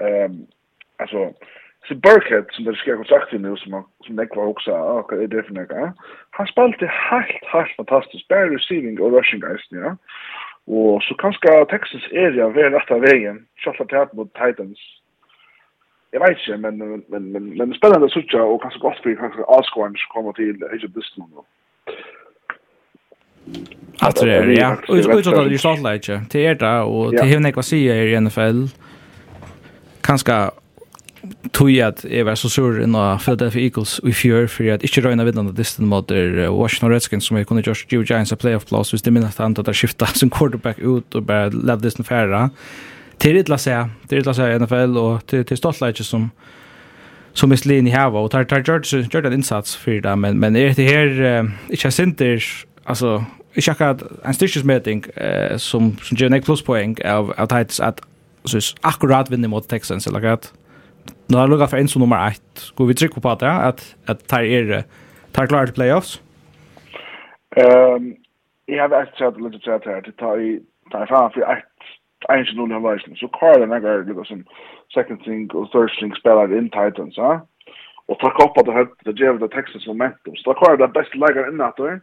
[0.00, 0.46] um,
[0.98, 1.34] altså,
[1.88, 3.74] Så Burkhead, som det skrev kontrakt til nu, som,
[4.04, 5.92] som jeg var også, ah, hva er det for noe?
[6.38, 9.92] Han spalte helt, helt fantastisk, bare receiving og rushing guys, ja.
[10.66, 14.80] Og så kanskje Texas area ved rett av veien, kjøtla tæt mot Titans.
[16.12, 19.46] Jeg vet ikke, men, men, men, men, men spennende suttja, og kanskje godt for kanskje
[19.58, 21.26] avskåren som kommer til Egypt Disney.
[24.02, 24.70] Alt det er, ja.
[24.88, 26.20] Utrott at du startla ikke.
[26.30, 28.64] Til er det, og til hevne jeg hva sier i NFL,
[30.06, 30.38] kanskje
[31.52, 35.24] tog at jeg var så sur inna Philadelphia Eagles i fjør, for at ikke røyna
[35.24, 39.12] vidan distan mot Washington Redskins, som jeg kunne gjørst Joe Giants a playoff-plass, hvis det
[39.12, 42.48] minnet han at jeg skifta sin quarterback ut og bare levde distan færre.
[43.18, 46.30] Til ytla seg, til ytla seg i NFL, og til, til stoltla ikke som
[47.36, 50.38] som Miss slin i hava, og tar, tar George gjørt en innsats for det, men,
[50.40, 52.44] men er det her, uh, ikke sinter,
[52.88, 53.18] altså,
[53.56, 58.00] ikke akkurat en styrkesmeting uh, som, som gjør nek plusspoeng av, av Titus at,
[58.46, 60.48] så akkurat vinner mot Texans, eller akkurat?
[61.30, 62.46] Nå har lukket for en som nummer ett.
[62.70, 64.86] Skal vi trykke på det, at, at tar er
[65.34, 66.16] tar klare til playoffs?
[67.56, 68.14] Um,
[68.68, 70.58] jeg har vært sett litt sett her, det tar i
[70.92, 71.76] tar fram for ett
[72.30, 73.16] en som nummer veisen.
[73.16, 74.46] Så Karl er nægget lukket som
[74.94, 77.32] second string og third string spiller in Titans, ja?
[78.08, 80.36] Og takk opp at det har det gjør det Texas momentum.
[80.36, 82.00] Så da Karl det beste leger inn at det,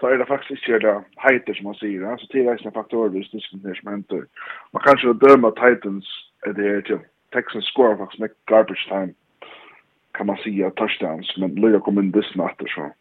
[0.00, 2.16] så er det faktisk ikke det heiter som man sier, ja?
[2.20, 4.24] Så tilreisende faktorer hvis det er som henter.
[4.72, 6.08] Man kan ikke døme Titans
[6.46, 7.00] er det her til.
[7.36, 9.12] Texans scorar faktiskt med garbage time
[10.16, 12.92] kan man säga touchdowns men Lillard kom in this natt så.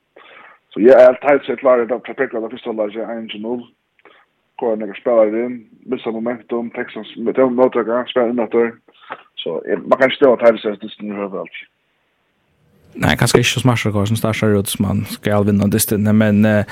[0.74, 3.64] Så jag är alltid sett klar att preppa det första laget Angel
[4.56, 8.74] går några spelare in missar momentum Texans med dem några gånger spelar in där.
[9.36, 11.52] Så man kan stå att hälsa det nu överallt.
[12.94, 16.18] Nej, kanske inte så smart så går som startar ut som man ska vinna distan
[16.18, 16.66] men uh,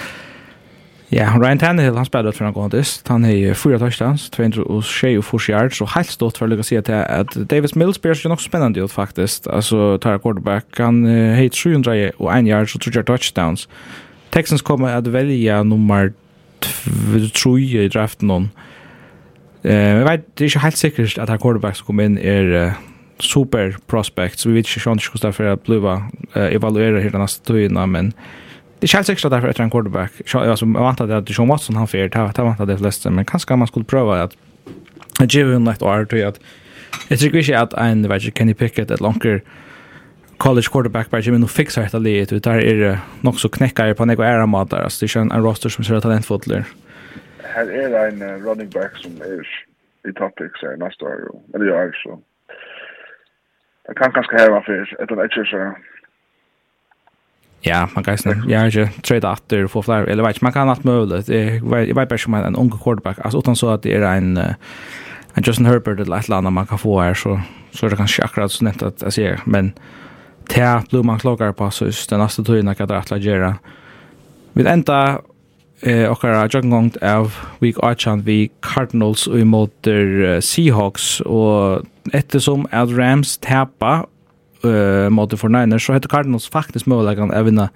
[1.15, 3.03] Ja, Ryan Tannehill, han spelade för en gång dess.
[3.07, 5.77] Han har fyra touchdowns, 206 och 40 yards.
[5.77, 8.79] Så helt stort för att lyckas säga till att Davis Mills spelar sig också spännande
[8.79, 9.47] ut faktiskt.
[9.47, 10.65] Alltså, tar quarterback.
[10.77, 13.69] Han har 700 och 1 yards och 3 touchdowns.
[14.29, 16.13] Texans kommer att välja nummer
[17.43, 18.49] 3 i draften någon.
[19.63, 22.73] Eh, jag vet, det är inte helt säkert att han quarterback som kommer in är
[23.19, 24.39] super prospect.
[24.39, 28.13] Så vi vet inte hur det ska bli evaluera hela nästa tiden, men...
[28.83, 30.11] Det känns extra därför efter en quarterback.
[30.35, 33.67] Alltså jag väntade att Sean Watson han fer, det väntade det flesta, men kanske man
[33.67, 34.37] skulle pröva att
[35.19, 36.39] att ge honom ett år till att
[37.07, 39.41] jag tycker inte att en vet Kenny Pickett ett långkör
[40.37, 43.93] college quarterback bara Jimmy nu fixar det lite ut där är det nog så knäckar
[43.93, 46.63] på några ära mat där alltså det är en roster som ser talentfull
[47.43, 49.47] Här är en running back som är
[50.09, 52.19] i topics här nästa år eller jag så
[53.87, 55.73] Det kan kanske här vara för ett av ett så
[57.65, 58.37] Ja, man kan snart.
[58.47, 61.29] Jag inte trade after få fler eller vet man kan allt möjligt.
[61.29, 63.17] Jag vet bara man en ung quarterback.
[63.19, 64.37] Alltså utan så att det är en
[65.33, 67.41] en Justin Herbert eller ett land man kan få här så
[67.71, 69.73] så är det kanske akkurat så nätt att jag ser men
[70.47, 73.55] te blue man klokar på så den nästa tiden att det att lägga.
[74.53, 75.21] Vi ända
[75.81, 79.87] eh och har jag gått av week 8 vi Cardinals och mot
[80.41, 81.81] Seahawks och
[82.13, 84.05] eftersom att Rams tappa
[84.65, 87.69] uh, mot for Niners så heter Cardinals faktiskt möjligen att vinna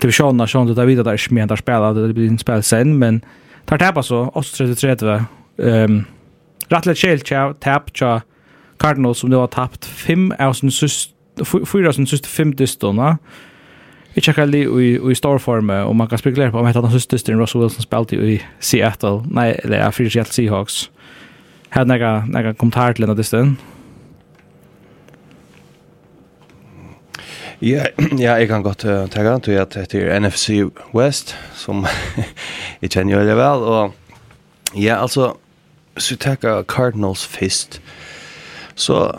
[0.00, 3.20] divisionen så att det vidare där smen där spelar det blir en spel sen men
[3.64, 4.96] tar tappa så oss 33
[5.62, 6.04] ehm
[6.68, 8.20] Rattlet Shield tja tap tja
[8.78, 11.10] Cardinals som nu har tappt 5 av sin sist
[11.66, 13.18] fyra sin syste fem distona.
[14.14, 17.28] Vi checkar li i i storform och man kan spekulera på om heter han sist
[17.28, 19.22] Russell Wilson spelade i Seattle.
[19.30, 20.90] Nej, eller är för Seattle Seahawks.
[21.68, 23.56] Hade några några kommentarer till den distin.
[27.60, 27.84] Ja,
[28.24, 30.62] ja, jeg kan godt uh, tenke til at det er NFC
[30.96, 31.84] West, som
[32.80, 35.34] jeg kjenner jo veldig vel, og ja, altså,
[35.98, 37.82] så tenker Cardinals først,
[38.74, 39.10] så,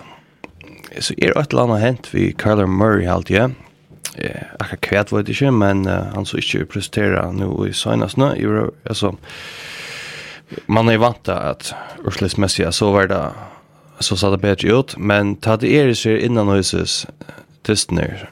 [1.00, 3.50] så er et eller annet hent vi Kyler Murray alltid, ja.
[4.18, 8.34] Eh, akkurat kvært det ikke, men uh, han så ikke prestera nå i søgnet nå,
[8.90, 9.14] altså,
[10.68, 13.22] man er vant til at urslingsmessig, så var det,
[14.02, 17.06] så sa det bedre ut, men ta det er ikke innan huset,
[17.68, 18.28] tystner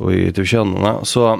[0.00, 1.36] og i divisjonene, så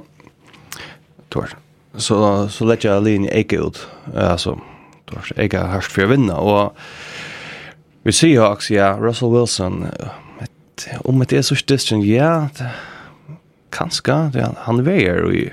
[1.33, 1.57] tår,
[1.97, 3.81] så så lägger jeg linje ikke ut
[4.15, 4.59] alltså
[5.09, 6.77] tor eke hørt för å vinne, och
[8.03, 9.87] vi ser ju også, ja Russell Wilson
[10.41, 12.71] et, om det er så distant ja det,
[13.73, 15.51] kanskje, det, han veier i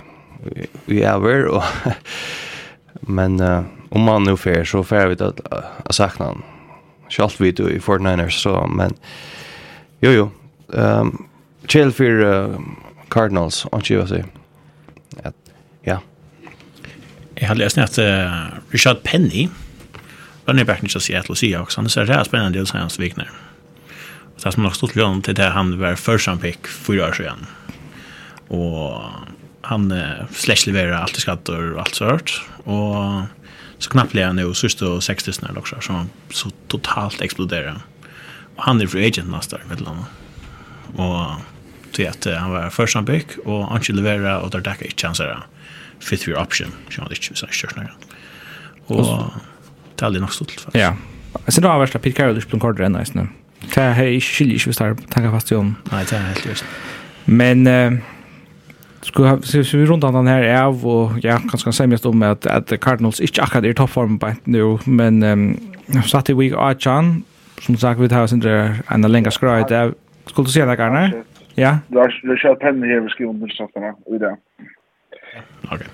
[0.87, 1.63] i över og,
[3.17, 6.43] men uh, om man nu fer så fer vi att uh, sakna han.
[7.09, 8.93] Själv vi då i Fortnite så men
[9.99, 10.29] jo jo
[10.73, 11.29] um,
[11.67, 12.57] chill for uh,
[13.09, 14.23] Cardinals, on you say.
[15.85, 15.97] Ja.
[17.35, 19.49] Jeg har lest at uh, Richard Penny,
[20.47, 23.29] running back i Seattle Seahawks, han ser det här spännande ut hans vikner.
[24.35, 27.13] Och det som har stått lön till det han var första han fick fyra år
[27.13, 27.45] sedan.
[28.47, 29.01] Och
[29.61, 32.41] han uh, slash levererar allt i skatter och allt sånt.
[32.63, 32.95] Och
[33.77, 37.81] så knappt blev han nu sista och 60 snart också, som så totalt exploderar.
[38.55, 39.85] Och han är free agent nästa år, vet du
[40.97, 41.41] og
[41.93, 45.07] til at han var først han bygg, og han ikke leverer, og der dekket ikke
[45.07, 45.47] hans her
[45.99, 47.91] fit for option, så han ikke, hvis han ikke kjørt.
[48.87, 49.33] Og
[49.99, 50.67] det er det nok stort.
[50.73, 50.93] Ja,
[51.33, 53.27] jeg synes det var verst at Pete Carroll ikke ble kortere enn eisene.
[53.65, 55.75] Det er jeg ikke skiljer ikke hvis jeg tenker fast i om.
[55.91, 56.65] Nei, det er helt just.
[57.25, 57.97] Men uh,
[59.03, 62.73] skulle vi runt han her av, og ja, kanskje kan si mest om att, att
[62.81, 65.59] Cardinals inte akkurat är toppform på nu, men um,
[66.05, 67.03] satt i week 8,
[67.61, 69.93] som sagt, vi tar oss en längre skrøy, det
[70.29, 71.13] Skulle du se det, Garner?
[71.57, 71.77] Ja.
[71.91, 74.33] Lars, du har kjørt penne her ved skriven til sattene, i det.
[75.73, 75.85] Ok.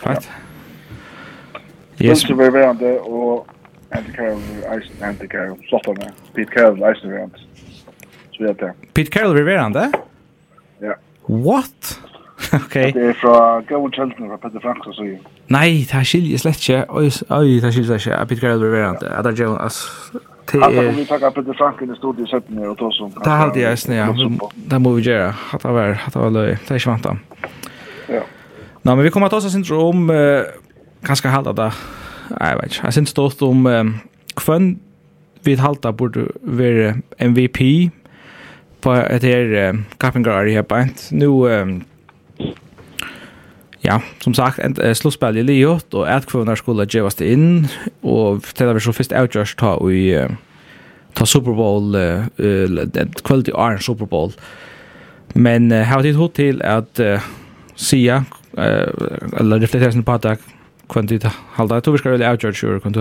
[0.00, 0.30] Fakt.
[2.00, 2.22] Yes.
[2.22, 3.46] Stolse var verande, og
[3.92, 7.42] Andy Carroll, Eisen, Andy Carroll, sattene, Pete Carroll, Eisen verande.
[8.32, 8.70] Så vet det.
[8.94, 9.90] Pete Carroll var?
[10.82, 10.96] Ja.
[11.28, 12.00] What?
[12.64, 12.92] Okay.
[12.92, 15.26] Det er fra Gavon Kjeldner fra Peter Franks og så igjen.
[15.52, 16.78] Nei, det er skiljer slett ikke.
[16.88, 18.20] Oi, det er skiljer slett ikke.
[18.30, 19.10] Pete Carroll var verande.
[19.10, 20.22] Det er Gavon, altså.
[20.50, 20.64] Det er...
[20.64, 23.12] Hatta vi takka Peter Frank i studiet setten her og tås om...
[23.14, 24.08] Det er alltid jeg ja.
[24.72, 25.30] Det må vi gjøre.
[25.52, 26.52] Hatta var, hatta var løy.
[26.56, 27.48] Det er ikke vant da.
[28.10, 28.22] Ja.
[28.82, 30.10] Nå, men vi kommer til å ta oss en om...
[31.06, 31.70] Kanskje halda da.
[32.34, 32.86] Jeg vet ikke.
[32.88, 33.68] Jeg synes stått om...
[34.40, 34.72] Hvem
[35.44, 37.60] vi halda burde være MVP
[38.80, 41.08] på et her kappingar i her beint.
[41.12, 41.30] Nå...
[43.84, 47.68] Ja, som sagt, en uh, slutspel i livet, og at kvonar skulle gjevas det inn,
[48.04, 50.34] og til vi så først avgjørs ta i uh,
[51.16, 52.26] ta Super Bowl, uh,
[53.24, 54.34] kveld i Arn Super Bowl.
[55.34, 57.24] Men uh, har tid hod til at uh,
[57.76, 58.22] sia,
[58.58, 60.44] uh, eller reflektera sin på at
[60.90, 61.24] kvann tid
[61.56, 63.00] halda, jeg tror vi skal veldig avgjørs jo, kvann du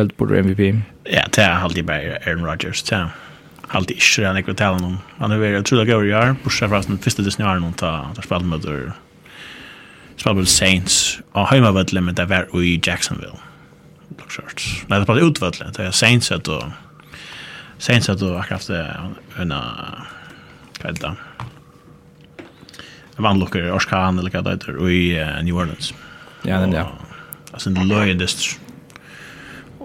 [0.00, 0.66] helt på MVP.
[1.06, 3.14] Ja, det er alltid bare Aaron Rodgers, det er
[3.70, 4.98] alltid ikke det han ikke om.
[5.18, 8.48] Han er veldig utrolig gøy i år, bortsett fra den første Disney-åren, han ta spalt
[8.48, 8.94] møter
[10.16, 13.38] Spalbult Saints og heimavødlen, men det var i Jacksonville.
[14.18, 14.84] Look shorts.
[14.88, 15.72] Nei, det var utvødlen.
[15.76, 16.72] Det er Saints at og
[17.78, 18.84] Saints at og akkurat det
[19.40, 19.60] unna
[20.80, 21.14] hva er det da?
[23.16, 25.92] Det var lukker Orskan eller hva det heter i New Orleans.
[26.44, 26.86] Ja, den ja.
[27.52, 28.60] Altså en løyendist.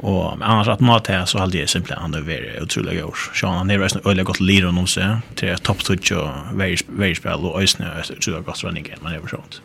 [0.02, 3.16] Og annars att mat här så hade jag simpelthen han det över otroliga år.
[3.34, 7.16] Så han är resten öliga gott lir honom så till topp touch och very very
[7.16, 9.62] spel och ösnö så tror jag gott running game man över sånt.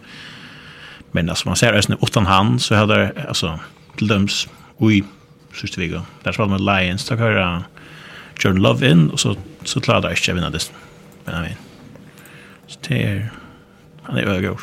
[1.13, 3.59] Men alltså man ser ösnen utan han så hade alltså
[3.97, 5.05] till döms oj
[5.55, 5.89] sist vi.
[6.23, 7.65] Där var med Lions tack höra
[8.39, 10.73] Jordan Love in och så så klarar jag inte vinna det.
[11.25, 11.59] Men jag vet.
[12.67, 13.31] Så det är
[14.03, 14.61] han är ögor.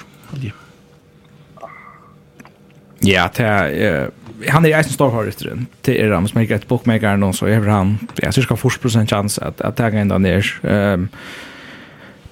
[3.00, 4.12] Ja, det är
[4.50, 7.98] han är en stor favoriten till er som men ett bookmaker någon så är han
[8.16, 10.60] jag tror ska få procent chans att att ta ända ner.
[10.64, 11.10] Ehm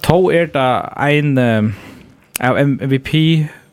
[0.02, 1.38] to er det en
[2.40, 3.14] av MVP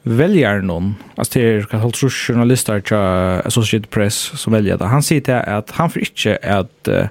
[0.04, 4.86] väljer någon, alltså det är kan hålla journalister till Associated Press som väljer det.
[4.86, 7.06] Han säger till att han får inte att uh,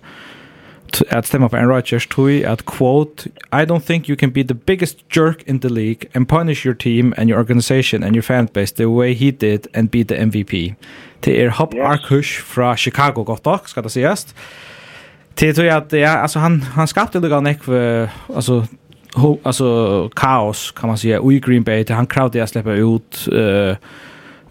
[1.11, 4.55] att stämma på Aaron Rodgers tog att quote I don't think you can be the
[4.55, 8.49] biggest jerk in the league and punish your team and your organization and your fan
[8.55, 10.75] base the way he did and be the MVP.
[11.21, 11.85] Det är Hop yes.
[11.85, 14.35] Arkush från Chicago gott dock ska det sägas.
[15.35, 18.67] Det tror jag att ja, alltså han han skapade lugg av alltså
[19.43, 21.85] alltså kaos kan man säga i Green Bay.
[21.85, 23.77] Det han crowd jag släpper ut eh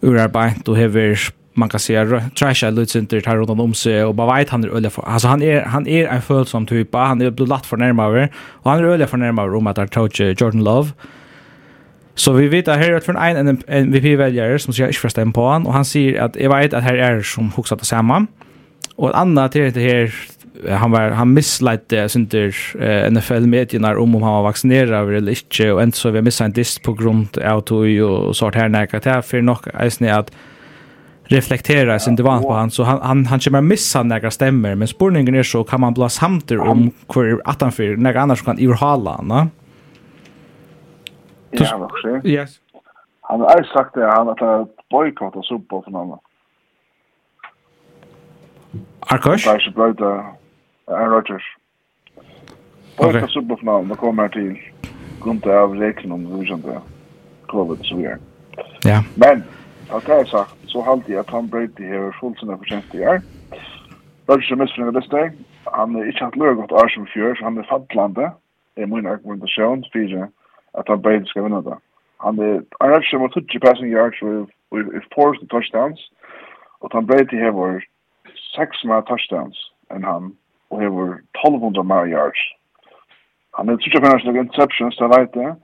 [0.01, 1.19] ur arbetet och hever
[1.53, 4.67] man kan säga trasha lite inte tar runt om sig och bara vet han är
[4.67, 7.77] öle för alltså han är han är en fullsam typ han är blivit lätt för
[7.77, 10.89] närmare och han är öle för närmare om att coach Jordan Love
[12.15, 15.65] Så vi vet att här är från en MVP-väljare som ska inte förstämma på han
[15.67, 18.27] och han säger att jag vet att här är som huxat det samma
[18.95, 20.13] och ett annat är det här
[20.69, 25.71] han var han missledde synter eh, NFL medierna om om han var vaccinerad eller inte
[25.71, 28.95] och inte så vi missade en dist på grund av att och sort här när
[28.95, 30.31] att för nog är att
[31.23, 35.35] reflektera sin divan på han så han han han kommer missa några stämmer men spårningen
[35.35, 38.65] är så kan man blåsa samter om hur att han för några annars kan i
[38.65, 39.47] hala va
[41.51, 42.27] Ja, också.
[42.27, 42.59] Yes.
[43.21, 44.39] Han har sagt det han att
[44.89, 46.19] bojkotta Super Bowl för någon.
[48.99, 49.47] Arkosh?
[49.47, 49.97] Arkosh bröt
[50.87, 51.57] Aaron Rodgers.
[52.97, 53.27] Och okay.
[53.27, 54.59] superfinalen, det kommer till
[55.21, 56.81] Gunther av Rexen om hur som det
[57.45, 58.17] Covid så vidare.
[58.83, 59.03] Ja.
[59.15, 59.43] Men,
[59.89, 63.07] att det är sagt, så halte jag att han Brady har fullt sina förtjänst i
[63.07, 63.21] år.
[64.25, 65.31] Rodgers är missförnöjd det steg.
[65.63, 68.31] Han har inte haft lög åt år som fjör, så han är fattlande.
[68.73, 70.27] Det är min argumentation för
[70.71, 71.77] att han Brady ska vinna det.
[72.17, 74.21] Han är, han har inte mot 20 passing yards
[74.71, 76.11] with four touchdowns.
[76.79, 77.81] og han Brady har
[78.35, 79.57] seks mer touchdowns
[79.93, 80.33] enn han
[80.69, 82.43] og hever 1200 mer yards.
[83.57, 85.55] Han er sikkert kanskje noen interceptions, det vet jeg,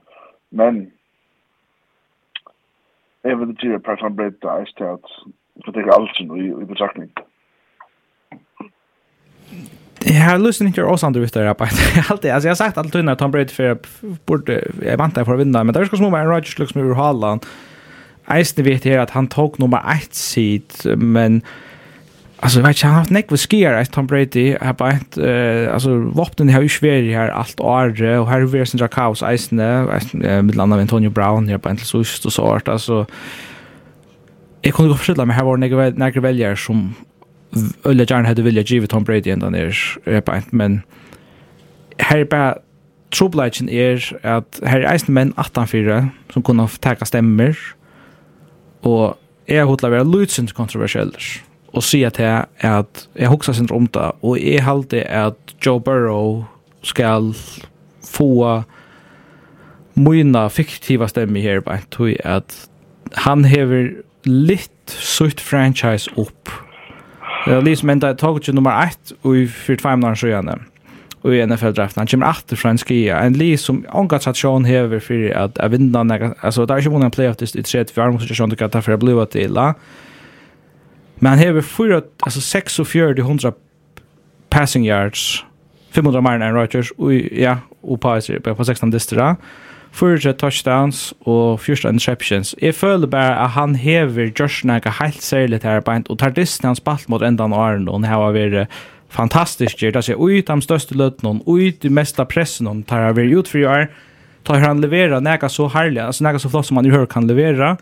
[0.50, 0.80] men
[3.24, 5.14] jeg vil ikke gjøre Pertan Breita i stedet,
[5.64, 7.10] for det er alt som i, i betraktning.
[10.06, 12.04] Jag har lyssnat inte oss andra vittare på det.
[12.10, 13.78] Alltid, alltså jag har sagt alltid att Tom Brady för
[14.26, 16.94] borde jag väntar för att vinna, men det där ska små Aaron Rodgers liksom över
[16.94, 17.46] Haaland.
[18.28, 21.42] Eisen vet här att han tog nummer 1 seed, men
[22.44, 25.74] Alltså vet jag han har haft nekva skier att Tom Brady, har bara ett, eh,
[25.74, 30.42] alltså vapnen har ju svär här allt år och här är det sådana kaos där
[30.42, 33.06] med landa Antonio Brown, här på en så sust och sånt, alltså.
[34.62, 36.94] Jag kunde gå förstilla mig, här var några, några väljare som
[37.84, 39.76] ölle gärna hade vilja ge Tom Brady ända ner,
[40.06, 40.82] här på ett, men
[41.98, 42.54] här är bara
[43.10, 47.56] troblagen er at her er eisne menn 18-4 som kunne teka stemmer,
[48.82, 49.16] og
[49.48, 51.42] jeg hodla være lutsint kontroversieller,
[51.74, 56.44] og sier til at jeg hoksa sin om det, og jeg halte at Joe Burrow
[56.86, 57.32] skal
[58.06, 58.62] få
[59.94, 62.54] mina fiktiva stemme her på en tog at
[63.26, 63.90] han hever
[64.26, 66.50] litt sutt franchise opp.
[67.44, 70.60] Det er liksom enda jeg tog ikke nummer 1 og i 45 år så
[71.24, 72.02] og i NFL-draften.
[72.02, 73.18] Han kommer alltid fra en skia.
[73.24, 77.08] En li som omgå tradisjon hever for at jeg vinner altså det er ikke vunnet
[77.08, 79.24] en playoff i 34 år, men så er det at jeg tar for jeg blir
[79.32, 79.72] til la.
[81.20, 83.52] Men han hever 4, altså 4600
[84.50, 85.44] passing yards,
[85.90, 88.18] 500 mer enn Rodgers, og ja, og på,
[88.56, 89.34] på 16 distra,
[89.94, 92.54] fyra touchdowns og fyra interceptions.
[92.62, 96.66] Jeg føler bare at han hever Josh Naga helt særlig här beint, og tar disten
[96.66, 98.68] hans spalt mot ändan av Arne, og han har vært
[99.08, 99.92] fantastisk gjør.
[99.92, 103.58] Det er ui de største løtene, ui de mesta pressen, han tar vært ut för
[103.58, 103.86] i år,
[104.44, 107.26] tar han levera Naga så herlig, altså Naga så flott som han i hør kan
[107.26, 107.78] levera, og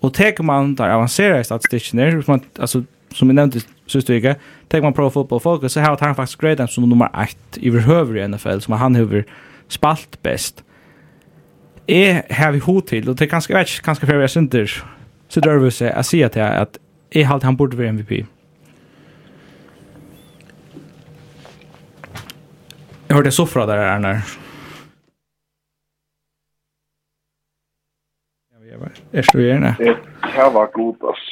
[0.00, 4.36] Och tar man där avancerade statistiken, som man, alltså, som vi nämnde sist vecka,
[4.68, 8.28] tar man Pro Football Focus så har han faktiskt graden som nummer 1 överhöver i
[8.28, 9.24] NFL, som han över
[9.68, 10.64] spalt bäst.
[11.86, 14.82] Är här vi hot till, och det kanske vet, kanske för jag synter,
[15.28, 16.78] så drar vi sig att se att att
[17.10, 18.26] är halt han borde vara MVP.
[23.08, 24.22] Jag hörde soffra där, Arnar.
[29.12, 29.74] Er du gjerne?
[29.78, 31.24] Det var god, ass.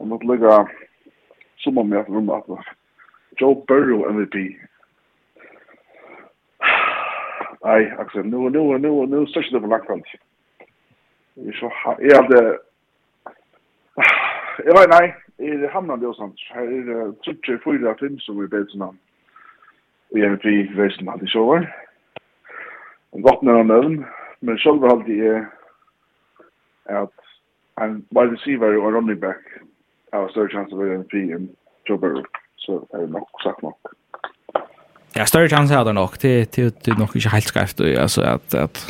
[0.00, 0.56] Jeg måtte ligge
[1.64, 2.74] som om jeg rummet at
[3.40, 4.36] Joe Burrow MVP.
[7.64, 10.02] Nei, Axel, nu, nu, nu, nu, størst det for langt frem.
[11.36, 12.58] Jeg hadde...
[14.64, 15.06] Jeg vet, nei,
[15.38, 16.40] er hamnar det og sånt.
[16.54, 18.98] Her er det trutje fyra film som vi bedt sånn.
[20.12, 21.66] Og jeg vet vi veisen hadde sjåvar.
[23.16, 24.04] En godt nødvendig,
[24.40, 25.42] men selv hadde jeg
[26.90, 27.14] at
[27.82, 29.42] en wide receiver og running back
[30.12, 31.48] har større chans å være en fri enn
[31.88, 32.24] Joe Burrow,
[32.62, 33.94] så er det nok sagt nok.
[35.14, 36.18] Ja, større chans er det nok.
[36.22, 38.84] Det, det, det er nok ikke helt skreft, altså, at, at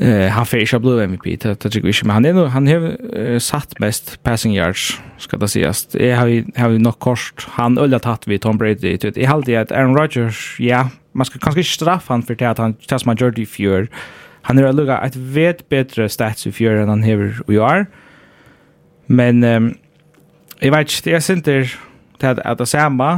[0.00, 2.84] Uh, han får ikke blå MVP det tycker vi men han er no, han har
[2.86, 5.82] uh, satt mest passing yards skal det sies.
[5.92, 9.16] Jeg har har nok kort, han ölla tatt vi Tom Brady ut.
[9.16, 12.58] Jag håller at Aaron Rodgers ja man skal kanskje ikke straffe han for det at
[12.58, 13.88] han det majority fjör
[14.48, 17.84] Han er lukka et vet bedre stats i fjør enn han hever og gjør.
[19.10, 19.72] Men um,
[20.62, 21.76] jeg vet ikke, det er sinter
[22.20, 23.10] til at, at det samme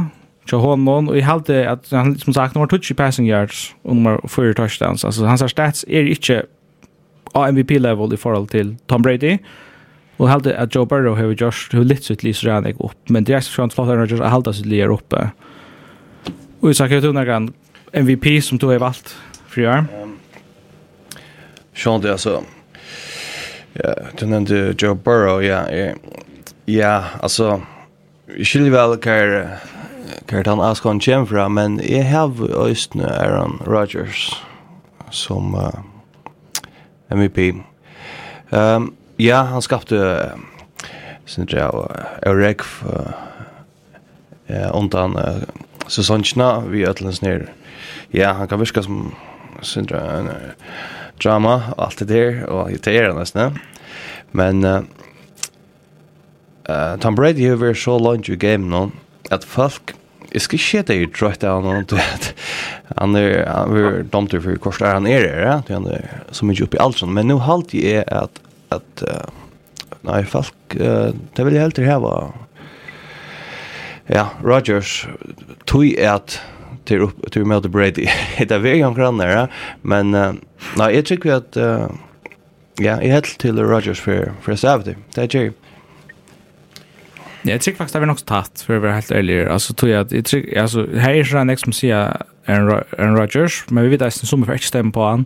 [0.47, 4.17] til honom, og jeg halte at han, som sagt, nummer 20 passing yards og nummer
[4.27, 5.03] 4 touchdowns.
[5.03, 6.41] Altså, hans stats er ikke
[7.33, 9.37] av MVP-level i forhold til Tom Brady.
[10.17, 13.25] Og jeg halte at Joe Burrow har gjort litt sitt lys rann jeg opp, men
[13.25, 15.31] det er sånn flott at han har halte sitt lys oppe.
[16.61, 19.15] Og jeg sa ikke at hun er MVP som du har valgt
[19.47, 19.87] for i år.
[19.89, 20.12] Um,
[21.75, 22.43] Sean det alltså.
[23.73, 25.65] Ja, du nämnde Joe Burrow, ja.
[26.65, 27.61] Ja, alltså
[28.37, 29.47] jag skulle väl kan
[30.25, 34.41] kan han aska en gem men i har Austin Aaron Rodgers
[35.09, 35.69] som uh,
[37.09, 37.37] MVP.
[37.37, 37.63] Ehm
[38.51, 40.39] um, ja, han skapte uh,
[41.25, 42.61] sin där Eric
[44.47, 45.43] eh undan uh,
[45.87, 47.53] säsongerna vi ötlens ner.
[48.09, 49.15] Ja, han kan viska som
[49.61, 50.23] sin uh,
[51.23, 53.59] drama och allt det där och det er nästan.
[54.31, 54.81] Men uh,
[56.69, 58.91] uh, Tom Brady har varit så långt i game nå,
[59.29, 59.93] att folk,
[60.33, 62.31] jeg skal ikke det er drøyt av noen, du vet,
[62.97, 66.65] han er, han er domter for kors der han er, ja, han er så mye
[66.65, 68.41] oppe i alt sånt, men nå halte jeg at,
[68.73, 69.27] at uh,
[70.09, 72.15] nei, folk, uh, det vil jeg helt til heva,
[74.09, 75.03] ja, Rodgers,
[75.69, 76.39] tog at,
[76.85, 78.07] till upp till möte Brady.
[78.47, 79.51] Det var ju grannar,
[79.81, 80.11] men
[80.77, 81.89] nej, jag tycker att ja,
[82.75, 84.95] jag helt till Rogers för för Saturday.
[85.15, 85.51] Det är ju
[87.41, 89.45] Jag tycker faktiskt att vi nog tatt för att vara helt ärlig.
[89.45, 93.65] Alltså tror jag att jag tycker alltså här är Sean X som säger en Rodgers,
[93.67, 95.25] men vi vet att som för extra på han.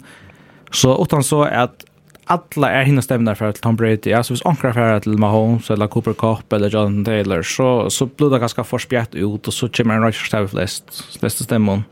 [0.71, 1.85] Så utan så att
[2.27, 4.13] alla är hinna stämna för att Tom Brady.
[4.13, 8.29] Alltså hvis ankra för till Mahomes eller Cooper Cup eller Jonathan Taylor så så blir
[8.29, 11.83] det ganska förspjätt ut och så kommer en rush stäv flest flest stämmon.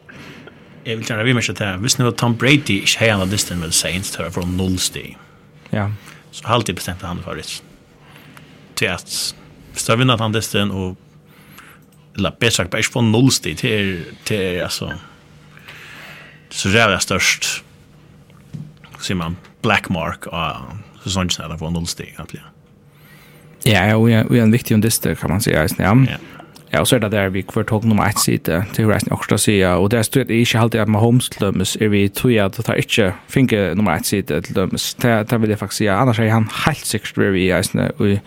[0.84, 1.78] Jag vill säga vi måste ta.
[1.78, 5.18] Visst nu Tom Brady är hela distan med Saints tror från nollsteg.
[5.70, 5.92] Ja.
[6.32, 7.62] Så har alltid bestämt han för det.
[8.74, 9.36] Till att
[9.74, 10.98] stå vinna han distan och
[12.18, 14.94] eller bättre sagt bara från nollsteg till till alltså
[16.50, 17.64] så jävla störst.
[19.14, 20.56] man, black mark av
[21.04, 22.46] säsongen där på noll steg egentligen.
[23.64, 25.84] Ja, ja, och är en viktig undister kan man säga, ja.
[26.10, 26.18] Ja.
[26.76, 29.14] Ja, og så er det der vi kvar tog nummer ett side til reisen i
[29.14, 32.32] Åksta sida, og der stod det ikke alltid at Mahomes til dømes, er vi tog
[32.32, 35.88] at det ikke finner nummer ett sida til dømes, det, det vil jeg faktisk si,
[35.88, 38.18] annars er han helt sikkert vi i reisen i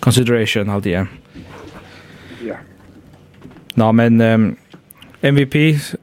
[0.00, 1.04] consideration alltid, ja.
[2.46, 2.56] Ja.
[3.76, 4.56] Nå, men um,
[5.22, 5.54] MVP,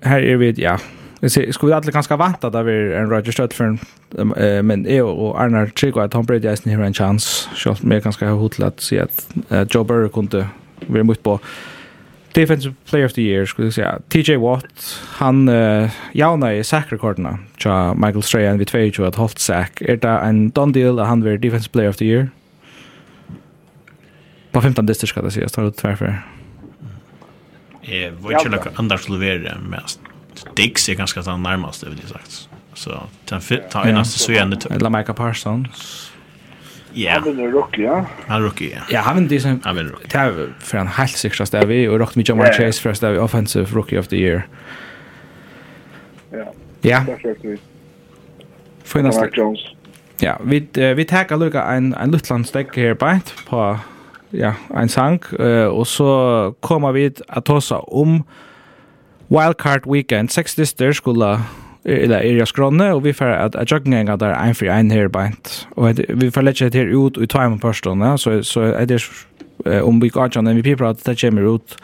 [0.04, 0.78] her er vi, ja,
[1.24, 3.80] Jag ser skulle alla ganska vanta där vi en Roger Stödfern
[4.64, 7.50] men är och Arnar Chico att han bröt har en chans.
[7.56, 9.30] Så mer ganska hotlat så att
[9.74, 10.48] Joe Burrow kunde
[10.88, 11.40] vi mot på
[12.34, 14.00] defensive player of the year skulle jag säga.
[14.10, 19.82] TJ Watt, han uh, jauna i sackrekorderna tja Michael Strahan vid 22 att hållt sack.
[19.82, 22.30] Är det en done deal att han blir defensive player of the year?
[24.52, 26.22] På 15 distrikt ska det sägas, tar du tvärför.
[27.82, 30.00] Jag vet inte hur andra skulle vara mest.
[30.56, 32.50] Dix är ganska så närmast det vill jag sagt.
[32.74, 34.66] Så den fit tar en nästa så igen det.
[34.72, 36.12] Eller Michael Parsons.
[36.94, 37.12] Ja.
[37.12, 38.06] Han är rookie, ja.
[38.28, 38.82] Han rookie, ja.
[38.90, 39.66] Ja, han är decent.
[39.66, 40.08] Han är rookie.
[40.08, 44.00] Tar för en helt säkra vi och rakt med Jamar Chase första stävi offensive rookie
[44.00, 44.48] of the year.
[46.32, 46.54] Ja.
[46.82, 47.06] Ja.
[48.84, 49.60] Fina Mark Jones.
[50.20, 53.20] Ja, vi vi tackar Luca en en Lutland stack här på
[53.50, 53.80] på
[54.30, 55.34] ja, en sank
[55.72, 58.24] och så kommer vi att ta oss om
[59.32, 61.40] Wildcard Weekend, seks dyster skulle
[61.86, 65.08] eller er jeg skrånne, og vi får at jeg jogginga der en for en her
[65.10, 65.68] beint.
[65.82, 69.02] Og vi får lett her ut i time på personene, så, så er det
[69.82, 71.78] om vi går til MVP-prat, det kommer ut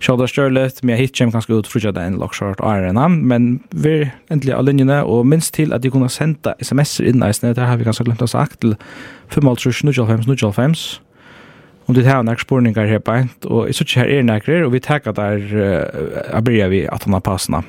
[0.00, 4.10] Sjåda Størlet, men jeg hit kommer ganske ut frutja den lokshort arena, men vi er
[4.30, 7.76] endelig av linjene, og minst til at de kunne senda sms'er inn eisene, det har
[7.80, 8.76] vi ganske glemt å sagt, til
[9.32, 11.00] 5.3.9.5.9.5,
[11.86, 13.12] om du tar några spårningar här på
[13.44, 17.20] och så här är några och vi tackar där uh, börjar vi att han har
[17.20, 17.64] passna.